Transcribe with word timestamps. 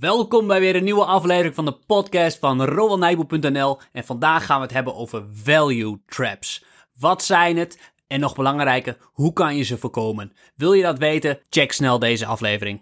Welkom 0.00 0.46
bij 0.46 0.60
weer 0.60 0.76
een 0.76 0.84
nieuwe 0.84 1.04
aflevering 1.04 1.54
van 1.54 1.64
de 1.64 1.78
podcast 1.86 2.38
van 2.38 2.64
RowanNijboel.nl 2.64 3.78
en 3.92 4.04
vandaag 4.04 4.46
gaan 4.46 4.56
we 4.56 4.62
het 4.62 4.74
hebben 4.74 4.94
over 4.94 5.24
value 5.32 6.00
traps. 6.06 6.64
Wat 6.98 7.22
zijn 7.22 7.56
het? 7.56 7.92
En 8.06 8.20
nog 8.20 8.34
belangrijker, 8.34 8.96
hoe 9.02 9.32
kan 9.32 9.56
je 9.56 9.62
ze 9.62 9.78
voorkomen? 9.78 10.32
Wil 10.56 10.72
je 10.72 10.82
dat 10.82 10.98
weten? 10.98 11.38
Check 11.50 11.72
snel 11.72 11.98
deze 11.98 12.26
aflevering. 12.26 12.80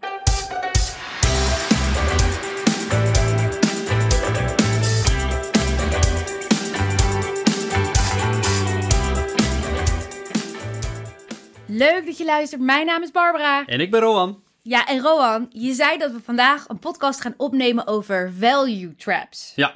Leuk 11.66 12.06
dat 12.06 12.18
je 12.18 12.24
luistert. 12.24 12.60
Mijn 12.60 12.86
naam 12.86 13.02
is 13.02 13.10
Barbara. 13.10 13.66
En 13.66 13.80
ik 13.80 13.90
ben 13.90 14.00
Rowan. 14.00 14.45
Ja, 14.68 14.86
en 14.86 15.00
Rowan, 15.00 15.46
je 15.50 15.72
zei 15.72 15.98
dat 15.98 16.12
we 16.12 16.20
vandaag 16.24 16.68
een 16.68 16.78
podcast 16.78 17.20
gaan 17.20 17.34
opnemen 17.36 17.86
over 17.86 18.32
value 18.38 18.94
traps. 18.94 19.52
Ja, 19.54 19.74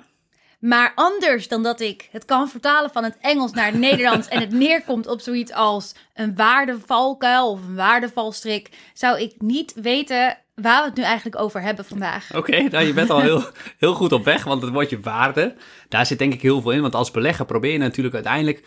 Maar 0.58 0.92
anders 0.94 1.48
dan 1.48 1.62
dat 1.62 1.80
ik 1.80 2.08
het 2.12 2.24
kan 2.24 2.48
vertalen 2.48 2.90
van 2.90 3.04
het 3.04 3.16
Engels 3.20 3.52
naar 3.52 3.66
het 3.66 3.78
Nederlands 3.88 4.28
en 4.28 4.40
het 4.40 4.52
neerkomt 4.52 5.06
op 5.06 5.20
zoiets 5.20 5.52
als 5.52 5.94
een 6.14 6.34
waardevalkuil 6.34 7.50
of 7.50 7.60
een 7.62 7.74
waardevalstrik, 7.74 8.70
zou 8.94 9.20
ik 9.20 9.34
niet 9.38 9.72
weten 9.74 10.38
waar 10.54 10.80
we 10.80 10.88
het 10.88 10.96
nu 10.96 11.02
eigenlijk 11.02 11.42
over 11.42 11.62
hebben 11.62 11.84
vandaag. 11.84 12.34
oké. 12.36 12.62
nou, 12.62 12.84
je 12.84 12.92
bent 12.92 13.10
al 13.10 13.20
heel, 13.20 13.42
heel 13.78 13.94
goed 13.94 14.12
op 14.12 14.24
weg, 14.24 14.44
want 14.44 14.62
het 14.62 14.72
woordje 14.72 15.00
waarde, 15.00 15.54
daar 15.88 16.06
zit 16.06 16.18
denk 16.18 16.32
ik 16.32 16.42
heel 16.42 16.60
veel 16.60 16.70
in. 16.70 16.82
Want 16.82 16.94
als 16.94 17.10
belegger 17.10 17.44
probeer 17.44 17.72
je 17.72 17.78
natuurlijk 17.78 18.14
uiteindelijk 18.14 18.64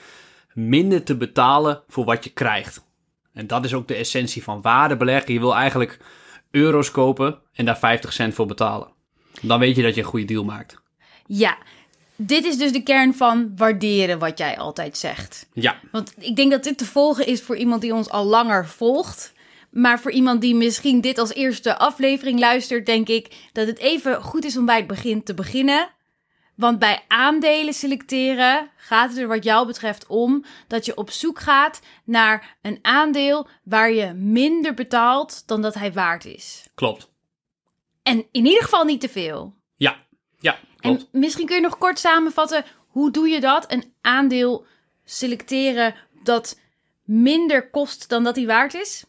minder 0.53 1.03
te 1.03 1.17
betalen 1.17 1.84
voor 1.88 2.05
wat 2.05 2.23
je 2.23 2.30
krijgt. 2.30 2.81
En 3.34 3.48
dat 3.48 3.66
is 3.66 3.73
ook 3.73 3.88
de 3.88 3.96
essentie 3.96 4.44
van 4.44 4.62
waarde 4.62 4.98
beleggen. 4.98 5.34
Je 5.34 5.40
wil 5.40 5.55
eigenlijk 5.55 6.00
euro's 6.52 6.92
kopen 6.92 7.40
en 7.54 7.66
daar 7.66 7.78
50 7.78 8.14
cent 8.14 8.34
voor 8.34 8.46
betalen. 8.46 8.88
Dan 9.42 9.59
weet 9.59 9.76
je 9.76 9.82
dat 9.82 9.96
je 9.96 10.02
een 10.02 10.08
goede 10.08 10.26
deal 10.26 10.44
maakt. 10.44 10.82
Ja, 11.26 11.58
dit 12.16 12.46
is 12.46 12.58
dus 12.58 12.72
de 12.72 12.84
kern 12.84 13.14
van 13.14 13.52
waarderen 13.56 14.20
wat 14.20 14.38
jij 14.38 14.58
altijd 14.58 14.98
zegt. 14.98 15.48
Ja, 15.53 15.80
Want 15.92 16.14
ik 16.17 16.36
denk 16.36 16.52
dat 16.52 16.64
dit 16.64 16.78
te 16.78 16.86
volgen 16.86 17.28
is 17.28 17.42
voor 17.42 17.58
iemand 17.58 17.81
die 17.81 17.94
ons 17.94 18.09
al 18.09 18.25
langer 18.25 18.67
volgt. 18.67 19.34
Maar 19.70 20.00
voor 20.00 20.12
iemand 20.12 20.42
die 20.42 20.56
misschien 20.56 21.02
dit 21.02 21.18
als 21.18 21.34
eerste 21.34 21.78
aflevering 21.78 22.40
luistert, 22.40 22.86
denk 22.86 23.08
ik 23.08 23.50
dat 23.52 23.68
het 23.68 23.80
even 23.80 24.22
goed 24.22 24.45
is 24.45 24.58
om 24.58 24.66
bij 24.66 24.78
het 24.78 24.88
begin 24.88 25.23
te 25.23 25.34
beginnen. 25.34 25.90
Want 26.56 26.80
bij 26.80 27.04
aandelen 27.08 27.73
selecteren 27.73 28.70
gaat 28.76 29.09
het 29.09 29.18
er 29.18 29.28
wat 29.28 29.44
jou 29.44 29.68
betreft 29.68 30.08
om 30.08 30.44
dat 30.68 30.86
je 30.86 30.98
op 30.98 31.09
zoek 31.09 31.40
gaat 31.40 31.82
naar 32.04 32.58
een 32.62 32.80
aandeel 32.82 33.48
waar 33.64 33.92
je 33.92 34.14
minder 34.14 34.74
betaalt 34.74 35.48
dan 35.48 35.62
dat 35.62 35.74
hij 35.74 35.94
waard 35.94 36.26
is. 36.26 36.68
klopt. 36.76 37.12
En 38.04 38.26
in 38.31 38.46
ieder 38.46 38.64
geval 38.64 38.84
niet 38.84 39.02
te 39.02 39.09
veel. 39.09 39.56
Ja, 39.76 40.06
ja, 40.40 40.59
klopt. 40.78 41.08
En 41.12 41.20
misschien 41.20 41.46
kun 41.46 41.56
je 41.56 41.62
nog 41.62 41.78
kort 41.78 42.00
samenvatten, 42.00 42.66
hoe 42.88 43.12
doe 43.12 43.28
je 43.28 43.40
dat? 43.40 43.72
Een 43.72 43.94
aandeel 44.02 44.66
selecteren 45.04 45.96
dat 46.24 46.59
minder 47.04 47.70
kost 47.70 48.09
dan 48.09 48.24
dat 48.24 48.36
hij 48.36 48.46
waard 48.46 48.74
is? 48.74 49.06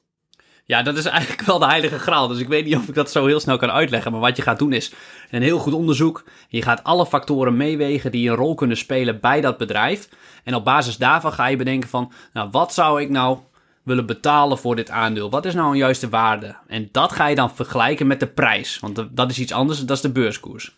Ja, 0.66 0.82
dat 0.82 0.96
is 0.96 1.04
eigenlijk 1.18 1.42
wel 1.42 1.58
de 1.58 1.66
heilige 1.66 1.98
graal. 1.98 2.28
Dus 2.28 2.38
ik 2.38 2.48
weet 2.48 2.64
niet 2.64 2.76
of 2.76 2.88
ik 2.88 2.94
dat 2.94 3.10
zo 3.10 3.26
heel 3.26 3.40
snel 3.40 3.56
kan 3.56 3.70
uitleggen. 3.70 4.12
Maar 4.12 4.20
wat 4.20 4.36
je 4.36 4.42
gaat 4.42 4.58
doen 4.58 4.72
is 4.72 4.92
een 5.30 5.42
heel 5.42 5.58
goed 5.58 5.72
onderzoek. 5.72 6.24
Je 6.48 6.62
gaat 6.62 6.84
alle 6.84 7.06
factoren 7.06 7.56
meewegen 7.56 8.10
die 8.10 8.30
een 8.30 8.36
rol 8.36 8.54
kunnen 8.54 8.76
spelen 8.76 9.20
bij 9.20 9.40
dat 9.40 9.58
bedrijf. 9.58 10.08
En 10.44 10.54
op 10.54 10.64
basis 10.64 10.96
daarvan 10.96 11.32
ga 11.32 11.46
je 11.46 11.56
bedenken 11.56 11.88
van, 11.88 12.12
nou, 12.32 12.48
wat 12.50 12.74
zou 12.74 13.02
ik 13.02 13.10
nou 13.10 13.38
willen 13.82 14.06
betalen 14.06 14.58
voor 14.58 14.76
dit 14.76 14.90
aandeel? 14.90 15.30
Wat 15.30 15.44
is 15.44 15.54
nou 15.54 15.70
een 15.70 15.76
juiste 15.76 16.08
waarde? 16.08 16.56
En 16.66 16.88
dat 16.92 17.12
ga 17.12 17.26
je 17.26 17.34
dan 17.34 17.54
vergelijken 17.54 18.06
met 18.06 18.20
de 18.20 18.26
prijs. 18.26 18.78
Want 18.78 19.04
dat 19.10 19.30
is 19.30 19.38
iets 19.38 19.52
anders, 19.52 19.80
dat 19.80 19.96
is 19.96 20.02
de 20.02 20.12
beurskoers. 20.12 20.76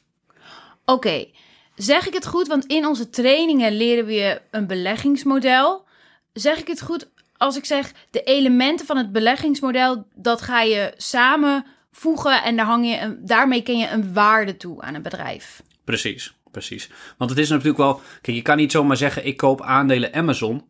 Oké, 0.84 1.24
zeg 1.74 2.06
ik 2.06 2.12
het 2.14 2.26
goed? 2.26 2.46
Want 2.46 2.64
in 2.66 2.86
onze 2.86 3.10
trainingen 3.10 3.76
leren 3.76 4.06
we 4.06 4.40
een 4.50 4.66
beleggingsmodel. 4.66 5.84
Zeg 6.32 6.58
ik 6.58 6.66
het 6.66 6.82
goed 6.82 7.08
als 7.38 7.56
ik 7.56 7.64
zeg 7.64 7.92
de 8.10 8.22
elementen 8.22 8.86
van 8.86 8.96
het 8.96 9.12
beleggingsmodel, 9.12 10.06
dat 10.14 10.42
ga 10.42 10.60
je 10.60 10.92
samenvoegen 10.96 12.42
en 12.42 12.56
daar 12.56 12.66
hang 12.66 12.86
je 12.86 13.00
een, 13.00 13.18
daarmee 13.24 13.62
ken 13.62 13.78
je 13.78 13.88
een 13.88 14.12
waarde 14.12 14.56
toe 14.56 14.82
aan 14.82 14.94
een 14.94 15.02
bedrijf. 15.02 15.62
Precies, 15.84 16.34
precies. 16.50 16.90
Want 17.18 17.30
het 17.30 17.38
is 17.38 17.48
natuurlijk 17.48 17.78
wel. 17.78 18.00
Kijk, 18.20 18.36
je 18.36 18.42
kan 18.42 18.56
niet 18.56 18.72
zomaar 18.72 18.96
zeggen: 18.96 19.26
ik 19.26 19.36
koop 19.36 19.62
aandelen 19.62 20.14
Amazon. 20.14 20.64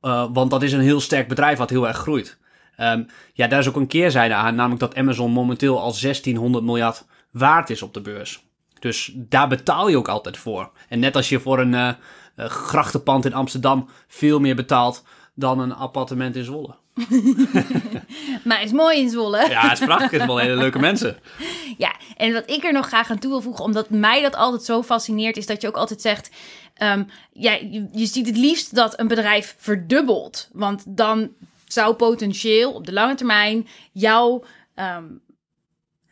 eh, 0.00 0.26
want 0.32 0.50
dat 0.50 0.62
is 0.62 0.72
een 0.72 0.80
heel 0.80 1.00
sterk 1.00 1.28
bedrijf 1.28 1.58
wat 1.58 1.70
heel 1.70 1.88
erg 1.88 1.96
groeit. 1.96 2.38
Ehm, 2.76 3.04
ja, 3.32 3.46
daar 3.46 3.58
is 3.58 3.68
ook 3.68 3.76
een 3.76 3.86
keerzijde 3.86 4.34
aan, 4.34 4.54
namelijk 4.54 4.80
dat 4.80 4.94
Amazon 4.96 5.30
momenteel 5.30 5.80
al 5.80 5.92
1600 5.92 6.64
miljard 6.64 7.06
waard 7.30 7.70
is 7.70 7.82
op 7.82 7.94
de 7.94 8.00
beurs. 8.00 8.44
Dus 8.78 9.12
daar 9.14 9.48
betaal 9.48 9.88
je 9.88 9.96
ook 9.96 10.08
altijd 10.08 10.36
voor. 10.36 10.70
En 10.88 10.98
net 10.98 11.16
als 11.16 11.28
je 11.28 11.40
voor 11.40 11.58
een 11.58 11.74
eh, 11.74 11.88
eh, 11.88 12.46
grachtenpand 12.46 13.24
in 13.24 13.34
Amsterdam 13.34 13.88
veel 14.08 14.40
meer 14.40 14.56
betaalt 14.56 15.04
dan 15.34 15.58
een 15.58 15.74
appartement 15.74 16.36
in 16.36 16.44
Zwolle. 16.44 16.74
Maar 18.44 18.62
is 18.62 18.72
mooi 18.72 18.98
in 18.98 19.10
Zwolle. 19.10 19.48
Ja, 19.48 19.60
het 19.60 19.78
is 19.78 19.84
prachtig. 19.84 20.10
Het 20.10 20.20
is 20.20 20.26
wel 20.26 20.38
hele 20.38 20.56
leuke 20.56 20.78
mensen. 20.78 21.16
Ja, 21.78 21.94
en 22.16 22.32
wat 22.32 22.50
ik 22.50 22.64
er 22.64 22.72
nog 22.72 22.86
graag 22.86 23.10
aan 23.10 23.18
toe 23.18 23.30
wil 23.30 23.40
voegen, 23.40 23.64
omdat 23.64 23.90
mij 23.90 24.22
dat 24.22 24.36
altijd 24.36 24.62
zo 24.62 24.82
fascineert, 24.82 25.36
is 25.36 25.46
dat 25.46 25.60
je 25.60 25.68
ook 25.68 25.76
altijd 25.76 26.00
zegt: 26.00 26.30
ehm, 26.74 27.04
ja, 27.32 27.52
je, 27.52 27.88
je 27.92 28.06
ziet 28.06 28.26
het 28.26 28.36
liefst 28.36 28.74
dat 28.74 28.98
een 29.00 29.08
bedrijf 29.08 29.54
verdubbelt. 29.58 30.48
Want 30.52 30.84
dan 30.86 31.30
zou 31.66 31.94
potentieel 31.94 32.72
op 32.72 32.86
de 32.86 32.92
lange 32.92 33.14
termijn 33.14 33.66
jouw 33.92 34.44
ehm, 34.74 35.04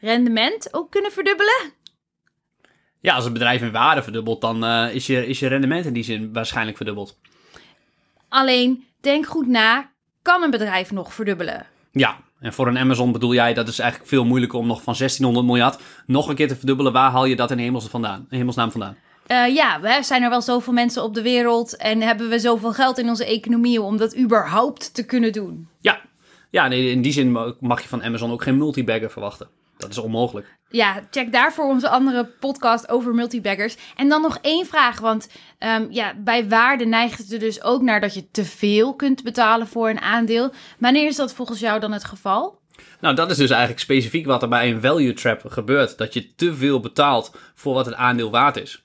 rendement 0.00 0.75
ook 0.75 0.91
kunnen 0.91 1.12
verdubbelen. 1.12 1.72
Ja, 3.00 3.15
als 3.15 3.25
het 3.25 3.33
bedrijf 3.33 3.62
in 3.62 3.72
waarde 3.72 4.03
verdubbelt, 4.03 4.41
dan 4.41 4.65
eh, 4.65 4.94
is, 4.94 5.06
je, 5.06 5.27
is 5.27 5.39
je 5.39 5.47
rendement 5.47 5.84
in 5.84 5.93
die 5.93 6.04
zin 6.04 6.33
waarschijnlijk 6.33 6.77
verdubbeld. 6.77 7.19
Alleen 8.28 8.87
denk 9.02 9.26
goed 9.26 9.46
na: 9.46 9.90
kan 10.22 10.42
een 10.42 10.50
bedrijf 10.50 10.90
nog 10.90 11.14
verdubbelen? 11.14 11.66
Ja, 11.92 12.16
en 12.40 12.52
voor 12.52 12.66
een 12.66 12.78
Amazon 12.78 13.12
bedoel 13.12 13.34
jij 13.34 13.54
dat 13.54 13.68
is 13.68 13.78
eigenlijk 13.78 14.10
veel 14.10 14.24
moeilijker 14.24 14.58
om 14.58 14.66
nog 14.66 14.82
van 14.82 14.94
1600 14.98 15.46
miljard 15.46 15.80
nog 16.06 16.28
een 16.28 16.34
keer 16.34 16.48
te 16.48 16.56
verdubbelen. 16.56 16.92
Waar 16.92 17.10
haal 17.10 17.24
je 17.24 17.36
dat 17.36 17.50
in 17.50 17.58
hemels 17.58 17.88
vandaan, 17.88 18.26
in 18.30 18.36
hemelsnaam 18.36 18.70
vandaan? 18.70 18.96
Eh, 19.26 19.54
ja, 19.54 19.80
we 19.80 19.98
zijn 20.02 20.22
er 20.22 20.30
wel 20.30 20.42
zoveel 20.42 20.72
mensen 20.72 21.02
op 21.02 21.14
de 21.14 21.22
wereld 21.22 21.76
en 21.76 22.00
hebben 22.00 22.28
we 22.28 22.38
zoveel 22.38 22.72
geld 22.72 22.98
in 22.98 23.08
onze 23.08 23.24
economie 23.24 23.82
om 23.82 23.96
dat 23.96 24.16
überhaupt 24.16 24.94
te 24.94 25.04
kunnen 25.04 25.32
doen. 25.32 25.68
Ja, 25.80 26.00
ja 26.50 26.68
nee, 26.68 26.91
in 26.91 27.02
die 27.02 27.12
zin 27.12 27.54
mag 27.60 27.82
je 27.82 27.88
van 27.88 28.02
Amazon 28.02 28.30
ook 28.32 28.42
geen 28.42 28.58
multibagger 28.58 29.10
verwachten. 29.10 29.48
Dat 29.82 29.91
is 29.91 29.98
onmogelijk. 29.98 30.59
Ja, 30.69 31.00
check 31.10 31.32
daarvoor 31.32 31.65
onze 31.65 31.88
andere 31.88 32.26
podcast 32.41 32.88
over 32.88 33.15
multibaggers. 33.15 33.76
En 33.97 34.09
dan 34.09 34.22
nog 34.22 34.38
één 34.43 34.66
vraag, 34.66 35.00
want 35.00 35.28
ehm, 35.59 35.87
ja, 35.91 36.15
bij 36.16 36.48
waarde 36.48 36.84
neigt 36.84 37.19
het 37.19 37.32
er 37.32 37.38
dus 37.38 37.62
ook 37.62 37.82
naar 37.82 38.00
dat 38.00 38.15
je 38.15 38.31
te 38.31 38.44
veel 38.44 38.94
kunt 38.94 39.22
betalen 39.22 39.66
voor 39.66 39.88
een 39.88 40.00
aandeel. 40.00 40.53
Wanneer 40.78 41.06
is 41.06 41.16
dat 41.16 41.34
volgens 41.34 41.60
jou 41.60 41.81
dan 41.81 41.92
het 41.92 42.04
geval? 42.04 42.60
Nou, 43.00 43.15
dat 43.15 43.31
is 43.31 43.37
dus 43.37 43.50
eigenlijk 43.50 43.81
specifiek 43.81 44.26
wat 44.26 44.42
er 44.42 44.48
bij 44.48 44.71
een 44.71 44.81
value 44.81 45.12
trap 45.12 45.42
gebeurt. 45.47 45.98
Dat 45.98 46.15
je 46.15 46.34
te 46.34 46.54
veel 46.54 46.81
betaalt 46.81 47.34
voor 47.54 47.75
wat 47.75 47.87
het 47.87 47.94
aandeel 47.94 48.31
waard 48.31 48.56
is. 48.56 48.84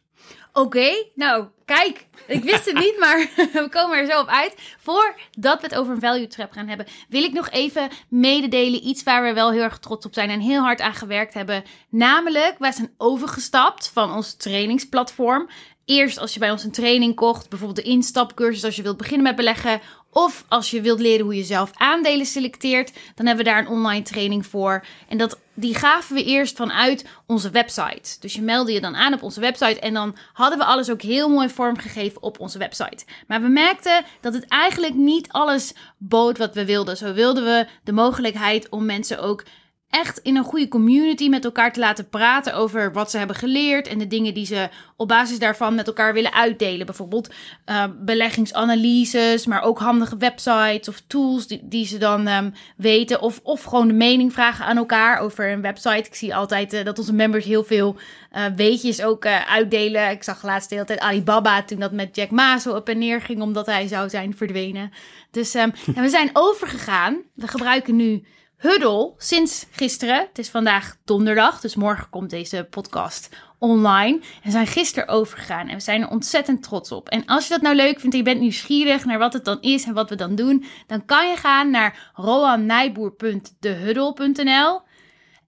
Oké, 0.57 1.05
nou 1.15 1.45
kijk, 1.65 2.05
ik 2.27 2.43
wist 2.43 2.65
het 2.65 2.79
niet, 2.79 2.95
maar 2.99 3.29
we 3.63 3.67
komen 3.69 3.97
er 3.97 4.05
zo 4.05 4.19
op 4.19 4.27
uit. 4.27 4.53
Voordat 4.77 5.61
we 5.61 5.67
het 5.67 5.75
over 5.75 5.93
een 5.93 5.99
value 5.99 6.27
trap 6.27 6.51
gaan 6.51 6.67
hebben, 6.67 6.85
wil 7.09 7.23
ik 7.23 7.33
nog 7.33 7.49
even 7.49 7.89
mededelen 8.09 8.87
iets 8.87 9.03
waar 9.03 9.23
we 9.23 9.33
wel 9.33 9.51
heel 9.51 9.61
erg 9.61 9.79
trots 9.79 10.05
op 10.05 10.13
zijn 10.13 10.29
en 10.29 10.39
heel 10.39 10.61
hard 10.61 10.81
aan 10.81 10.93
gewerkt 10.93 11.33
hebben. 11.33 11.63
Namelijk, 11.89 12.55
wij 12.59 12.71
zijn 12.71 12.93
overgestapt 12.97 13.89
van 13.93 14.13
ons 14.13 14.35
trainingsplatform. 14.35 15.49
Eerst 15.85 16.17
als 16.17 16.33
je 16.33 16.39
bij 16.39 16.51
ons 16.51 16.63
een 16.63 16.71
training 16.71 17.15
kocht, 17.15 17.49
bijvoorbeeld 17.49 17.85
de 17.85 17.91
instapcursus 17.91 18.63
als 18.63 18.75
je 18.75 18.81
wilt 18.83 18.97
beginnen 18.97 19.23
met 19.23 19.35
beleggen. 19.35 19.81
Of 20.11 20.45
als 20.47 20.71
je 20.71 20.81
wilt 20.81 20.99
leren 20.99 21.25
hoe 21.25 21.35
je 21.35 21.43
zelf 21.43 21.71
aandelen 21.73 22.25
selecteert, 22.25 22.91
dan 23.15 23.25
hebben 23.25 23.45
we 23.45 23.51
daar 23.51 23.59
een 23.59 23.67
online 23.67 24.01
training 24.01 24.45
voor. 24.45 24.85
En 25.07 25.17
dat, 25.17 25.39
die 25.59 25.75
gaven 25.75 26.15
we 26.15 26.23
eerst 26.23 26.55
vanuit 26.55 27.05
onze 27.25 27.49
website. 27.49 28.19
Dus 28.19 28.33
je 28.33 28.41
meldde 28.41 28.71
je 28.73 28.81
dan 28.81 28.95
aan 28.95 29.13
op 29.13 29.23
onze 29.23 29.39
website 29.39 29.79
en 29.79 29.93
dan 29.93 30.15
hadden 30.33 30.57
we 30.57 30.65
alles 30.65 30.89
ook 30.89 31.01
heel 31.01 31.29
mooi 31.29 31.49
vormgegeven 31.49 32.21
op 32.21 32.39
onze 32.39 32.57
website. 32.57 33.05
Maar 33.27 33.41
we 33.41 33.47
merkten 33.47 34.05
dat 34.21 34.33
het 34.33 34.47
eigenlijk 34.47 34.93
niet 34.93 35.31
alles 35.31 35.73
bood 35.97 36.37
wat 36.37 36.53
we 36.53 36.65
wilden. 36.65 36.97
Zo 36.97 37.13
wilden 37.13 37.43
we 37.43 37.67
de 37.83 37.91
mogelijkheid 37.91 38.69
om 38.69 38.85
mensen 38.85 39.21
ook 39.21 39.43
echt 39.89 40.17
in 40.17 40.35
een 40.35 40.43
goede 40.43 40.67
community 40.67 41.29
met 41.29 41.45
elkaar 41.45 41.73
te 41.73 41.79
laten 41.79 42.09
praten 42.09 42.53
over 42.53 42.93
wat 42.93 43.11
ze 43.11 43.17
hebben 43.17 43.35
geleerd 43.35 43.87
en 43.87 43.97
de 43.97 44.07
dingen 44.07 44.33
die 44.33 44.45
ze 44.45 44.69
op 44.95 45.07
basis 45.07 45.39
daarvan 45.39 45.75
met 45.75 45.87
elkaar 45.87 46.13
willen 46.13 46.33
uitdelen. 46.33 46.85
Bijvoorbeeld 46.85 47.33
uh, 47.65 47.83
beleggingsanalyses, 47.99 49.45
maar 49.45 49.61
ook 49.61 49.79
handige 49.79 50.17
websites 50.17 50.87
of 50.87 51.01
tools 51.07 51.47
die, 51.47 51.59
die 51.63 51.85
ze 51.85 51.97
dan 51.97 52.27
um, 52.27 52.53
weten. 52.77 53.21
Of, 53.21 53.39
of 53.43 53.63
gewoon 53.63 53.87
de 53.87 53.93
mening 53.93 54.33
vragen 54.33 54.65
aan 54.65 54.77
elkaar 54.77 55.19
over 55.19 55.51
een 55.51 55.61
website. 55.61 56.07
Ik 56.07 56.15
zie 56.15 56.35
altijd 56.35 56.73
uh, 56.73 56.83
dat 56.83 56.99
onze 56.99 57.13
members 57.13 57.45
heel 57.45 57.63
veel 57.63 57.95
uh, 58.35 58.45
weetjes 58.55 59.01
ook 59.03 59.25
uitdelen. 59.25 60.09
Ik 60.09 60.23
zag 60.23 60.43
laatst 60.43 60.69
de 60.69 60.75
hele 60.75 60.87
tijd 60.87 60.99
Alibaba 60.99 61.63
toen 61.63 61.79
dat 61.79 61.91
met 61.91 62.15
Jack 62.15 62.31
Ma 62.31 62.59
zo 62.59 62.73
op 62.73 62.89
en 62.89 62.97
neer 62.97 63.21
ging 63.21 63.41
omdat 63.41 63.65
hij 63.65 63.87
zou 63.87 64.09
zijn 64.09 64.35
verdwenen. 64.35 64.91
Dus 65.31 65.53
um, 65.61 65.71
ja, 65.95 66.01
we 66.01 66.09
zijn 66.09 66.29
overgegaan. 66.33 67.17
We 67.33 67.47
gebruiken 67.47 67.95
nu 67.95 68.23
Huddle 68.57 69.13
sinds 69.17 69.65
gisteren, 69.71 70.19
het 70.19 70.37
is 70.37 70.49
vandaag 70.49 70.97
donderdag, 71.05 71.61
dus 71.61 71.75
morgen 71.75 72.09
komt 72.09 72.29
deze 72.29 72.67
podcast 72.69 73.29
online. 73.59 74.19
En 74.43 74.51
zijn 74.51 74.67
gisteren 74.67 75.07
overgegaan 75.07 75.67
en 75.67 75.75
we 75.75 75.81
zijn 75.81 76.01
er 76.01 76.09
ontzettend 76.09 76.63
trots 76.63 76.91
op. 76.91 77.09
En 77.09 77.25
als 77.25 77.47
je 77.47 77.53
dat 77.53 77.61
nou 77.61 77.75
leuk 77.75 77.99
vindt 77.99 78.15
en 78.15 78.17
je 78.17 78.23
bent 78.23 78.39
nieuwsgierig 78.39 79.05
naar 79.05 79.17
wat 79.17 79.33
het 79.33 79.45
dan 79.45 79.61
is 79.61 79.83
en 79.83 79.93
wat 79.93 80.09
we 80.09 80.15
dan 80.15 80.35
doen, 80.35 80.65
dan 80.87 81.05
kan 81.05 81.29
je 81.29 81.35
gaan 81.35 81.69
naar 81.69 82.11
roannijboer.dehuddle.nl 82.13 84.81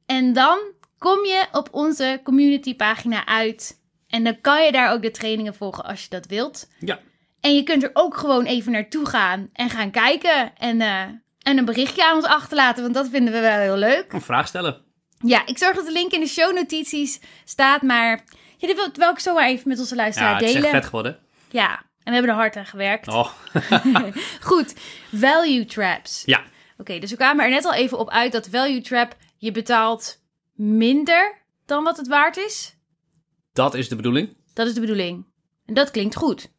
en 0.06 0.34
dan 0.34 0.60
kom 0.98 1.26
je 1.26 1.46
op 1.52 1.68
onze 1.72 2.20
communitypagina 2.24 3.26
uit. 3.26 3.82
En 4.08 4.24
dan 4.24 4.42
kan 4.42 4.66
je 4.66 4.72
daar 4.72 4.92
ook 4.92 5.02
de 5.02 5.12
trainingen 5.12 5.56
volgen 5.56 5.84
als 5.84 6.04
je 6.04 6.10
dat 6.10 6.26
wilt. 6.26 6.70
Ja. 6.80 7.00
En 7.40 7.56
je 7.56 7.64
kunt 7.64 7.84
er 7.84 7.92
ook 7.94 8.18
gewoon 8.18 8.46
even 8.46 8.72
naartoe 8.72 9.06
gaan 9.06 9.50
en 9.54 9.70
gaan 9.70 9.92
kijken. 9.92 10.58
En, 10.58 10.82
eh, 10.82 11.04
en 11.50 11.58
een 11.58 11.66
berichtje 11.66 12.06
aan 12.06 12.16
ons 12.16 12.26
achterlaten, 12.26 12.82
want 12.84 12.94
dat 12.94 13.10
vinden 13.10 13.34
we 13.34 13.40
wel 13.40 13.58
heel 13.60 13.78
leuk. 13.78 14.14
Een 14.14 14.22
vraag 14.22 14.48
stellen. 14.48 14.82
Ja, 15.26 15.46
ik 15.46 15.58
zorg 15.58 15.76
dat 15.76 15.86
de 15.86 15.92
link 15.92 16.12
in 16.12 16.20
de 16.20 16.28
shownotities 16.28 17.20
staat, 17.46 17.82
maar 17.82 18.24
ja, 18.58 18.68
dit 18.68 18.76
wil, 18.76 18.90
wil 18.94 19.10
ik 19.10 19.20
zo 19.20 19.34
maar 19.34 19.48
even 19.48 19.68
met 19.70 19.80
onze 19.80 19.96
luisteraar 19.96 20.30
Ja, 20.30 20.36
het 20.36 20.46
is 20.46 20.54
delen. 20.54 20.70
vet 20.70 20.86
geworden. 20.86 21.20
Ja, 21.50 21.70
en 21.78 21.82
we 22.04 22.12
hebben 22.12 22.30
er 22.32 22.36
hard 22.38 22.56
aan 22.56 22.66
gewerkt. 22.66 23.08
Oh, 23.08 23.32
Goed, 24.50 24.74
value 25.14 25.66
traps. 25.66 26.24
ja. 26.26 26.44
Oké, 26.78 27.00
dus 27.00 27.10
we 27.12 27.16
kwamen 27.18 27.44
er 27.46 27.50
net 27.52 27.66
al 27.66 27.74
even 27.74 27.98
op 27.98 28.10
uit 28.10 28.32
dat 28.32 28.48
value 28.52 28.82
trap 28.82 29.16
je 29.38 29.52
betaalt 29.52 30.22
minder 30.54 31.38
dan 31.66 31.84
wat 31.84 31.98
het 31.98 32.08
waard 32.08 32.38
is. 32.38 32.76
Dat 33.54 33.74
is 33.74 33.90
de 33.90 33.96
bedoeling. 33.96 34.38
Dat 34.54 34.68
is 34.68 34.74
de 34.74 34.80
bedoeling. 34.80 35.26
En 35.66 35.74
dat 35.74 35.92
klinkt 35.92 36.16
goed. 36.16 36.52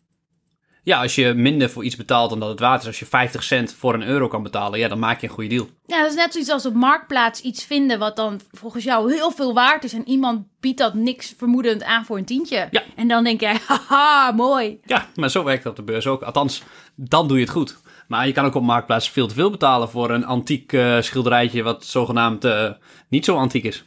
Ja, 0.82 1.02
als 1.02 1.14
je 1.14 1.34
minder 1.34 1.70
voor 1.70 1.84
iets 1.84 1.96
betaalt 1.96 2.30
dan 2.30 2.40
dat 2.40 2.48
het 2.48 2.60
waard 2.60 2.80
is, 2.80 2.86
als 2.86 2.98
je 2.98 3.06
50 3.06 3.42
cent 3.42 3.72
voor 3.72 3.94
een 3.94 4.02
euro 4.02 4.28
kan 4.28 4.42
betalen, 4.42 4.78
ja, 4.78 4.88
dan 4.88 4.98
maak 4.98 5.20
je 5.20 5.26
een 5.26 5.32
goede 5.32 5.48
deal. 5.48 5.68
Ja, 5.86 6.00
dat 6.00 6.10
is 6.10 6.16
net 6.16 6.32
zoiets 6.32 6.50
als 6.50 6.66
op 6.66 6.74
Marktplaats 6.74 7.40
iets 7.40 7.64
vinden 7.64 7.98
wat 7.98 8.16
dan 8.16 8.40
volgens 8.52 8.84
jou 8.84 9.12
heel 9.12 9.30
veel 9.30 9.54
waard 9.54 9.84
is. 9.84 9.92
En 9.92 10.08
iemand 10.08 10.46
biedt 10.60 10.78
dat 10.78 10.94
niks 10.94 11.34
vermoedend 11.38 11.82
aan 11.82 12.04
voor 12.04 12.18
een 12.18 12.24
tientje. 12.24 12.68
Ja. 12.70 12.82
En 12.96 13.08
dan 13.08 13.24
denk 13.24 13.40
jij, 13.40 13.56
haha, 13.68 14.32
mooi. 14.32 14.80
Ja, 14.84 15.06
maar 15.14 15.30
zo 15.30 15.44
werkt 15.44 15.64
het 15.64 15.70
op 15.70 15.86
de 15.86 15.92
beurs 15.92 16.06
ook. 16.06 16.22
Althans, 16.22 16.62
dan 16.94 17.28
doe 17.28 17.36
je 17.36 17.42
het 17.42 17.52
goed. 17.52 17.78
Maar 18.08 18.26
je 18.26 18.32
kan 18.32 18.44
ook 18.44 18.54
op 18.54 18.62
Marktplaats 18.62 19.10
veel 19.10 19.26
te 19.26 19.34
veel 19.34 19.50
betalen 19.50 19.88
voor 19.88 20.10
een 20.10 20.26
antiek 20.26 20.72
eh, 20.72 21.00
schilderijtje 21.00 21.62
wat 21.62 21.84
zogenaamd 21.84 22.44
eh, 22.44 22.70
niet 23.08 23.24
zo 23.24 23.36
antiek 23.36 23.64
is. 23.64 23.84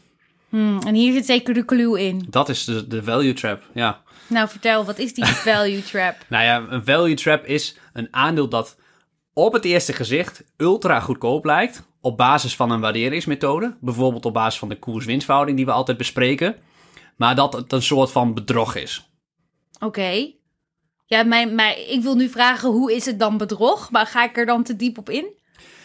Hmm, 0.49 0.79
en 0.79 0.93
hier 0.93 1.13
zit 1.13 1.25
zeker 1.25 1.53
de 1.53 1.65
clue 1.65 2.01
in. 2.01 2.25
Dat 2.29 2.49
is 2.49 2.63
de, 2.63 2.87
de 2.87 3.03
value 3.03 3.33
trap, 3.33 3.63
ja. 3.73 4.01
Nou, 4.27 4.49
vertel, 4.49 4.85
wat 4.85 4.97
is 4.97 5.13
die 5.13 5.25
value 5.49 5.83
trap? 5.83 6.15
Nou 6.27 6.43
ja, 6.43 6.65
een 6.69 6.85
value 6.85 7.15
trap 7.15 7.45
is 7.45 7.77
een 7.93 8.07
aandeel 8.11 8.49
dat 8.49 8.77
op 9.33 9.53
het 9.53 9.65
eerste 9.65 9.93
gezicht 9.93 10.43
ultra 10.57 10.99
goedkoop 10.99 11.45
lijkt. 11.45 11.83
Op 12.01 12.17
basis 12.17 12.55
van 12.55 12.71
een 12.71 12.79
waarderingsmethode. 12.79 13.77
Bijvoorbeeld 13.81 14.25
op 14.25 14.33
basis 14.33 14.59
van 14.59 14.69
de 14.69 14.79
koers-winstverhouding 14.79 15.57
die 15.57 15.65
we 15.65 15.71
altijd 15.71 15.97
bespreken. 15.97 16.55
Maar 17.17 17.35
dat 17.35 17.53
het 17.53 17.71
een 17.71 17.81
soort 17.81 18.11
van 18.11 18.33
bedrog 18.33 18.75
is. 18.75 19.09
Oké. 19.79 20.31
Ja, 21.05 21.23
mijn, 21.23 21.55
mijn, 21.55 21.91
ik 21.91 22.01
wil 22.01 22.15
nu 22.15 22.29
vragen, 22.29 22.69
hoe 22.69 22.93
is 22.93 23.05
het 23.05 23.19
dan 23.19 23.37
bedrog? 23.37 23.91
Maar 23.91 24.05
ga 24.05 24.23
ik 24.23 24.37
er 24.37 24.45
dan 24.45 24.63
te 24.63 24.75
diep 24.75 24.97
op 24.97 25.09
in? 25.09 25.41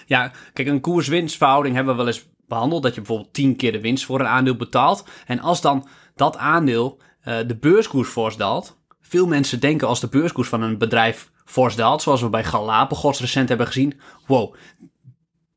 Ja, 0.06 0.32
kijk, 0.52 0.68
een 0.68 0.80
koers-winstverhouding 0.80 1.74
hebben 1.74 1.96
we 1.96 2.02
wel 2.02 2.12
eens 2.12 2.26
behandeld. 2.46 2.82
Dat 2.82 2.94
je 2.94 3.00
bijvoorbeeld 3.00 3.34
10 3.34 3.56
keer 3.56 3.72
de 3.72 3.80
winst 3.80 4.04
voor 4.04 4.20
een 4.20 4.26
aandeel 4.26 4.56
betaalt. 4.56 5.04
En 5.26 5.40
als 5.40 5.60
dan 5.60 5.88
dat 6.14 6.36
aandeel 6.36 7.00
de 7.46 7.56
beurskoers 7.60 8.08
fors 8.08 8.36
daalt. 8.36 8.76
Veel 9.00 9.26
mensen 9.26 9.60
denken 9.60 9.88
als 9.88 10.00
de 10.00 10.08
beurskoers 10.08 10.48
van 10.48 10.62
een 10.62 10.78
bedrijf 10.78 11.30
fors 11.44 11.76
daalt. 11.76 12.02
Zoals 12.02 12.20
we 12.20 12.28
bij 12.28 12.44
Galapagos 12.44 13.20
recent 13.20 13.48
hebben 13.48 13.66
gezien. 13.66 14.00
Wow, 14.26 14.54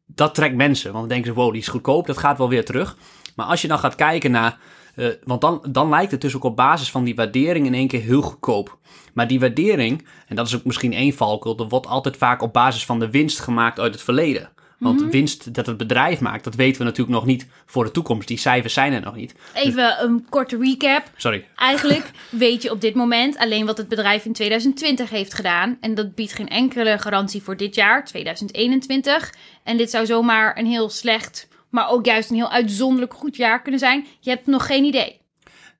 dat 0.06 0.36
trekt 0.36 0.56
mensen. 0.56 0.92
Want 0.92 1.00
dan 1.00 1.14
denken 1.14 1.34
ze, 1.34 1.40
wow, 1.40 1.52
die 1.52 1.62
is 1.62 1.68
goedkoop. 1.68 2.08
Dat 2.08 2.18
gaat 2.18 2.38
wel 2.38 2.50
weer 2.50 2.66
terug. 2.66 2.98
Maar 3.36 3.46
als 3.46 3.62
je 3.62 3.68
dan 3.68 3.80
gaat 3.80 3.96
kijken 3.96 4.32
naar... 4.32 4.60
eh, 4.96 5.08
want 5.24 5.42
dan, 5.42 5.66
dan 5.70 5.90
lijkt 5.90 6.12
het 6.12 6.22
dus 6.22 6.36
ook 6.36 6.44
op 6.44 6.56
basis 6.56 6.92
van 6.92 7.04
die 7.04 7.16
waardering 7.16 7.66
in 7.66 7.74
één 7.74 7.88
keer 7.88 8.02
heel 8.02 8.22
goedkoop. 8.22 8.78
Maar 9.14 9.28
die 9.28 9.40
waardering, 9.40 10.08
en 10.28 10.36
dat 10.36 10.48
is 10.48 10.56
ook 10.56 10.66
misschien 10.66 10.94
één 10.94 11.14
valkuil, 11.14 11.58
er 11.58 11.68
wordt 11.68 11.88
altijd 11.88 12.18
vaak 12.18 12.42
op 12.42 12.54
basis 12.54 12.86
van 12.86 13.00
de 13.00 13.10
winst 13.10 13.40
gemaakt 13.40 13.80
uit 13.80 13.94
het 13.94 14.04
verleden. 14.04 14.50
Want 14.82 15.00
de 15.00 15.10
winst 15.10 15.54
dat 15.54 15.66
het 15.66 15.78
bedrijf 15.78 16.20
maakt, 16.20 16.44
dat 16.44 16.56
weten 16.56 16.78
we 16.78 16.84
natuurlijk 16.84 17.18
nog 17.18 17.26
niet 17.26 17.48
voor 17.66 17.84
de 17.84 17.92
toekomst. 17.92 18.28
Die 18.28 18.38
cijfers 18.38 18.74
zijn 18.74 18.94
er 18.94 19.02
nog 19.02 19.16
niet. 19.16 19.36
Even 19.54 20.04
een 20.04 20.26
korte 20.30 20.58
recap. 20.58 21.04
Sorry. 21.16 21.46
Eigenlijk 21.56 22.12
weet 22.30 22.62
je 22.62 22.72
op 22.72 22.82
dit 22.82 22.96
moment 22.96 23.38
alleen 23.38 23.66
wat 23.66 23.78
het 23.78 23.88
bedrijf 23.88 24.26
in 24.26 24.34
2020 24.34 25.10
heeft 25.10 25.34
gedaan. 25.34 25.78
En 25.82 25.96
dat 25.96 26.16
biedt 26.16 26.34
geen 26.34 26.48
enkele 26.48 26.98
garantie 26.98 27.42
voor 27.42 27.58
dit 27.58 27.76
jaar, 27.76 28.06
2021. 28.06 29.34
En 29.64 29.78
dit 29.78 29.90
zou 29.90 30.06
zomaar 30.06 30.58
een 30.58 30.66
heel 30.66 30.90
slecht, 30.90 31.48
maar 31.70 31.90
ook 31.90 32.06
juist 32.06 32.30
een 32.30 32.36
heel 32.36 32.52
uitzonderlijk 32.52 33.14
goed 33.14 33.36
jaar 33.36 33.62
kunnen 33.62 33.80
zijn. 33.80 34.06
Je 34.20 34.30
hebt 34.30 34.48
nog 34.48 34.66
geen 34.66 34.84
idee. 34.84 35.20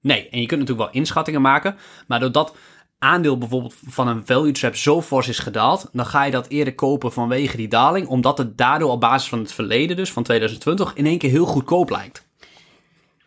Nee, 0.02 0.30
en 0.30 0.42
je 0.42 0.46
kunt 0.46 0.60
natuurlijk 0.60 0.88
wel 0.92 1.02
inschattingen 1.02 1.42
maken. 1.42 1.76
Maar 2.08 2.20
doordat 2.20 2.56
aandeel 3.02 3.38
bijvoorbeeld 3.38 3.76
van 3.88 4.08
een 4.08 4.26
value 4.26 4.52
trap 4.52 4.76
zo 4.76 5.02
fors 5.02 5.28
is 5.28 5.40
gedaald, 5.40 5.90
dan 5.92 6.06
ga 6.06 6.24
je 6.24 6.32
dat 6.32 6.48
eerder 6.48 6.76
kopen 6.76 7.14
vanwege 7.14 7.58
die 7.58 7.68
daling. 7.68 8.08
Omdat 8.08 8.38
het 8.38 8.58
daardoor 8.58 8.92
op 8.92 9.00
basis 9.00 9.30
van 9.30 9.40
het 9.40 9.54
verleden, 9.54 9.96
dus 9.96 10.12
van 10.12 10.24
2020, 10.24 10.94
in 10.94 11.06
één 11.06 11.18
keer 11.18 11.30
heel 11.30 11.46
goedkoop 11.46 11.90
lijkt. 11.90 12.26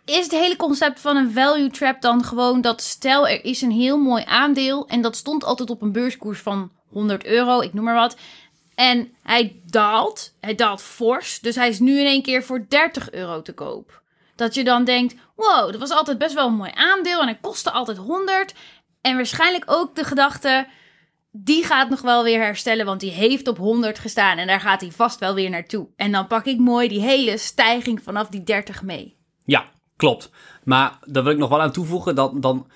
Is 0.05 0.23
het 0.23 0.31
hele 0.31 0.57
concept 0.57 1.01
van 1.01 1.17
een 1.17 1.33
value 1.33 1.71
trap 1.71 2.01
dan 2.01 2.25
gewoon 2.25 2.61
dat 2.61 2.83
stel 2.83 3.29
er 3.29 3.45
is 3.45 3.63
een 3.63 3.71
heel 3.71 3.99
mooi 3.99 4.23
aandeel 4.27 4.89
en 4.89 5.03
dat 5.03 5.17
stond 5.17 5.45
altijd 5.45 5.71
op 5.71 5.83
een 5.83 5.93
beurskoers 5.93 6.41
van 6.41 6.71
100 6.89 7.25
euro, 7.25 7.61
ik 7.61 7.75
noem 7.75 7.85
maar 7.85 7.95
wat. 7.95 8.17
En 8.75 9.15
hij 9.23 9.61
daalt, 9.67 10.35
hij 10.41 10.55
daalt 10.55 10.83
fors, 10.83 11.41
dus 11.41 11.55
hij 11.55 11.69
is 11.69 11.79
nu 11.79 11.99
in 11.99 12.07
één 12.07 12.23
keer 12.23 12.43
voor 12.43 12.67
30 12.69 13.13
euro 13.13 13.43
te 13.43 13.53
koop. 13.53 14.03
Dat 14.37 14.55
je 14.55 14.65
dan 14.65 14.85
denkt, 14.85 15.15
wow, 15.37 15.71
dat 15.71 15.81
was 15.81 15.91
altijd 15.91 16.19
best 16.19 16.35
wel 16.35 16.47
een 16.47 16.55
mooi 16.55 16.71
aandeel 16.75 17.21
en 17.21 17.27
hij 17.27 17.39
kostte 17.41 17.71
altijd 17.71 17.97
100. 17.97 18.55
En 19.05 19.17
waarschijnlijk 19.17 19.65
ook 19.67 19.95
de 19.95 20.05
gedachte, 20.05 20.67
die 21.31 21.65
gaat 21.65 21.89
nog 21.89 22.01
wel 22.01 22.25
weer 22.25 22.41
herstellen, 22.41 22.87
want 22.87 23.01
die 23.01 23.11
heeft 23.11 23.49
op 23.49 23.57
100 23.57 23.99
gestaan 23.99 24.39
en 24.39 24.47
daar 24.47 24.61
gaat 24.61 24.81
hij 24.81 24.91
vast 24.91 25.19
wel 25.19 25.35
weer 25.35 25.51
naartoe. 25.51 25.89
En 25.97 26.13
dan 26.13 26.27
pak 26.27 26.45
ik 26.45 26.59
mooi 26.59 26.89
die 26.89 27.01
hele 27.01 27.39
stijging 27.39 28.03
vanaf 28.03 28.29
die 28.29 28.43
30 28.45 28.83
mee. 28.83 29.17
Ja, 29.45 29.65
klopt. 29.97 30.31
Maar 30.65 30.99
daar 31.05 31.23
wil 31.23 31.33
ik 31.33 31.39
nog 31.39 31.49
wel 31.49 31.63
aan 31.63 31.73
toevoegen 31.73 32.15
dat 32.15 32.43
dan 32.43 32.67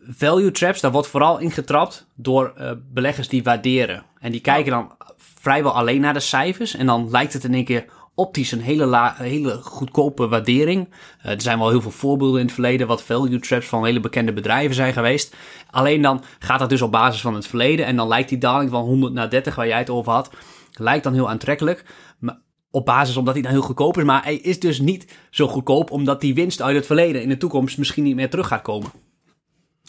value 0.00 0.50
traps, 0.50 0.80
daar 0.80 0.92
wordt 0.92 1.08
vooral 1.08 1.38
ingetrapt 1.38 2.06
door 2.14 2.52
eh, 2.56 2.70
beleggers 2.92 3.28
die 3.28 3.42
waarderen. 3.42 4.04
En 4.18 4.32
die 4.32 4.40
kijken 4.40 4.72
dan 4.72 4.96
vrijwel 5.16 5.72
alleen 5.72 6.00
naar 6.00 6.14
de 6.14 6.20
cijfers. 6.20 6.74
En 6.74 6.86
dan 6.86 7.10
lijkt 7.10 7.32
het 7.32 7.44
in 7.44 7.54
één 7.54 7.64
keer 7.64 7.84
optisch 8.14 8.52
een 8.52 8.60
hele, 8.60 8.84
la, 8.84 9.14
hele 9.16 9.60
goedkope 9.62 10.28
waardering. 10.28 10.88
Eh, 11.22 11.30
er 11.32 11.40
zijn 11.40 11.58
wel 11.58 11.68
heel 11.68 11.80
veel 11.80 11.90
voorbeelden 11.90 12.40
in 12.40 12.44
het 12.46 12.54
verleden 12.54 12.86
wat 12.86 13.02
value 13.02 13.38
traps 13.38 13.66
van 13.66 13.84
hele 13.84 14.00
bekende 14.00 14.32
bedrijven 14.32 14.74
zijn 14.74 14.92
geweest. 14.92 15.36
Alleen 15.70 16.02
dan 16.02 16.22
gaat 16.38 16.58
dat 16.58 16.68
dus 16.68 16.82
op 16.82 16.92
basis 16.92 17.20
van 17.20 17.34
het 17.34 17.46
verleden. 17.46 17.86
En 17.86 17.96
dan 17.96 18.08
lijkt 18.08 18.28
die 18.28 18.38
daling 18.38 18.70
van 18.70 18.82
100 18.84 19.12
naar 19.12 19.30
30 19.30 19.54
waar 19.54 19.66
jij 19.66 19.78
het 19.78 19.90
over 19.90 20.12
had, 20.12 20.30
lijkt 20.72 21.04
dan 21.04 21.14
heel 21.14 21.28
aantrekkelijk. 21.28 21.84
Maar 22.18 22.38
op 22.70 22.84
basis 22.84 23.16
omdat 23.16 23.34
hij 23.34 23.42
dan 23.42 23.52
heel 23.52 23.60
goedkoop 23.60 23.98
is. 23.98 24.04
Maar 24.04 24.22
hij 24.22 24.36
is 24.36 24.60
dus 24.60 24.80
niet 24.80 25.12
zo 25.30 25.48
goedkoop 25.48 25.90
omdat 25.90 26.20
die 26.20 26.34
winst 26.34 26.62
uit 26.62 26.76
het 26.76 26.86
verleden 26.86 27.22
in 27.22 27.28
de 27.28 27.36
toekomst 27.36 27.78
misschien 27.78 28.04
niet 28.04 28.16
meer 28.16 28.30
terug 28.30 28.46
gaat 28.46 28.62
komen. 28.62 28.90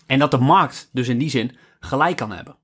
En 0.05 0.19
dat 0.19 0.31
de 0.31 0.37
markt 0.37 0.89
dus 0.91 1.07
in 1.07 1.17
die 1.17 1.29
zin 1.29 1.57
gelijk 1.79 2.17
kan 2.17 2.31
hebben. 2.31 2.55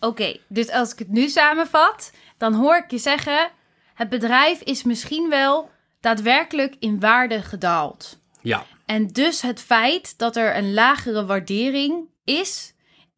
Oké, 0.00 0.36
dus 0.48 0.70
als 0.70 0.92
ik 0.92 0.98
het 0.98 1.08
nu 1.08 1.28
samenvat, 1.28 2.12
dan 2.38 2.54
hoor 2.54 2.76
ik 2.76 2.90
je 2.90 2.98
zeggen: 2.98 3.50
het 3.94 4.08
bedrijf 4.08 4.60
is 4.60 4.82
misschien 4.82 5.28
wel 5.28 5.70
daadwerkelijk 6.00 6.76
in 6.78 7.00
waarde 7.00 7.42
gedaald. 7.42 8.18
Ja, 8.40 8.66
En 8.86 9.06
dus 9.06 9.40
het 9.40 9.60
feit 9.60 10.18
dat 10.18 10.36
er 10.36 10.56
een 10.56 10.74
lagere 10.74 11.26
waardering 11.26 12.08
is, 12.24 12.74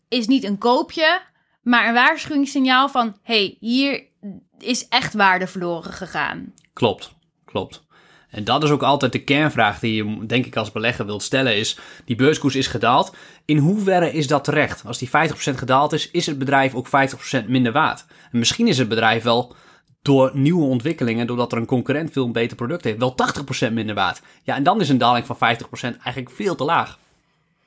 is 0.09 0.27
niet 0.27 0.45
een 0.45 0.59
koopje, 0.59 1.21
maar 1.63 1.89
een 1.89 1.95
waarschuwingssignaal 1.95 2.89
van: 2.89 3.17
hey, 3.23 3.57
hier 3.61 4.05
is 4.59 4.89
echt 4.89 5.15
waarde 5.15 5.47
verloren 5.47 5.93
gegaan. 5.93 6.53
klopt. 6.73 7.15
Klopt. 7.45 7.85
En 8.31 8.45
dat 8.45 8.63
is 8.63 8.71
ook 8.71 8.83
altijd 8.83 9.13
de 9.13 9.25
kernvraag 9.25 9.79
die 9.79 9.95
je, 9.95 10.27
denk 10.27 10.47
ik, 10.47 10.57
als 10.57 10.73
belegger 10.73 11.07
wilt 11.07 11.23
stellen: 11.23 11.57
is 11.57 11.79
die 12.05 12.17
beurskoers 12.17 12.55
is 12.55 12.67
gedaald. 12.67 13.15
In 13.45 13.59
hoeverre 13.59 14.13
is 14.13 14.27
dat 14.27 14.45
terecht? 14.45 14.83
Als 14.87 14.99
die 14.99 15.09
50% 15.09 15.11
gedaald 15.55 15.93
is, 15.93 16.11
is 16.11 16.27
het 16.27 16.39
bedrijf 16.39 16.75
ook 16.75 16.87
50% 16.87 16.91
minder 17.47 17.73
waard. 17.73 18.05
En 18.33 18.39
misschien 18.39 18.69
is 18.69 18.79
het 18.79 18.89
bedrijf 18.89 19.23
wel 19.23 19.55
door 20.07 20.31
nieuwe 20.35 20.65
ontwikkelingen, 20.65 21.27
doordat 21.27 21.53
er 21.53 21.59
een 21.59 21.67
concurrent 21.67 22.13
veel 22.13 22.25
een 22.25 22.33
beter 22.33 22.57
product 22.57 22.85
heeft, 22.85 22.99
wel 22.99 23.15
80% 23.69 23.73
minder 23.73 23.95
waard. 23.95 24.21
Ja, 24.43 24.55
en 24.55 24.63
dan 24.63 24.81
is 24.81 24.89
een 24.89 24.99
daling 24.99 25.27
van 25.27 25.37
50% 25.37 25.41
eigenlijk 25.81 26.31
veel 26.31 26.55
te 26.55 26.65
laag. 26.65 26.99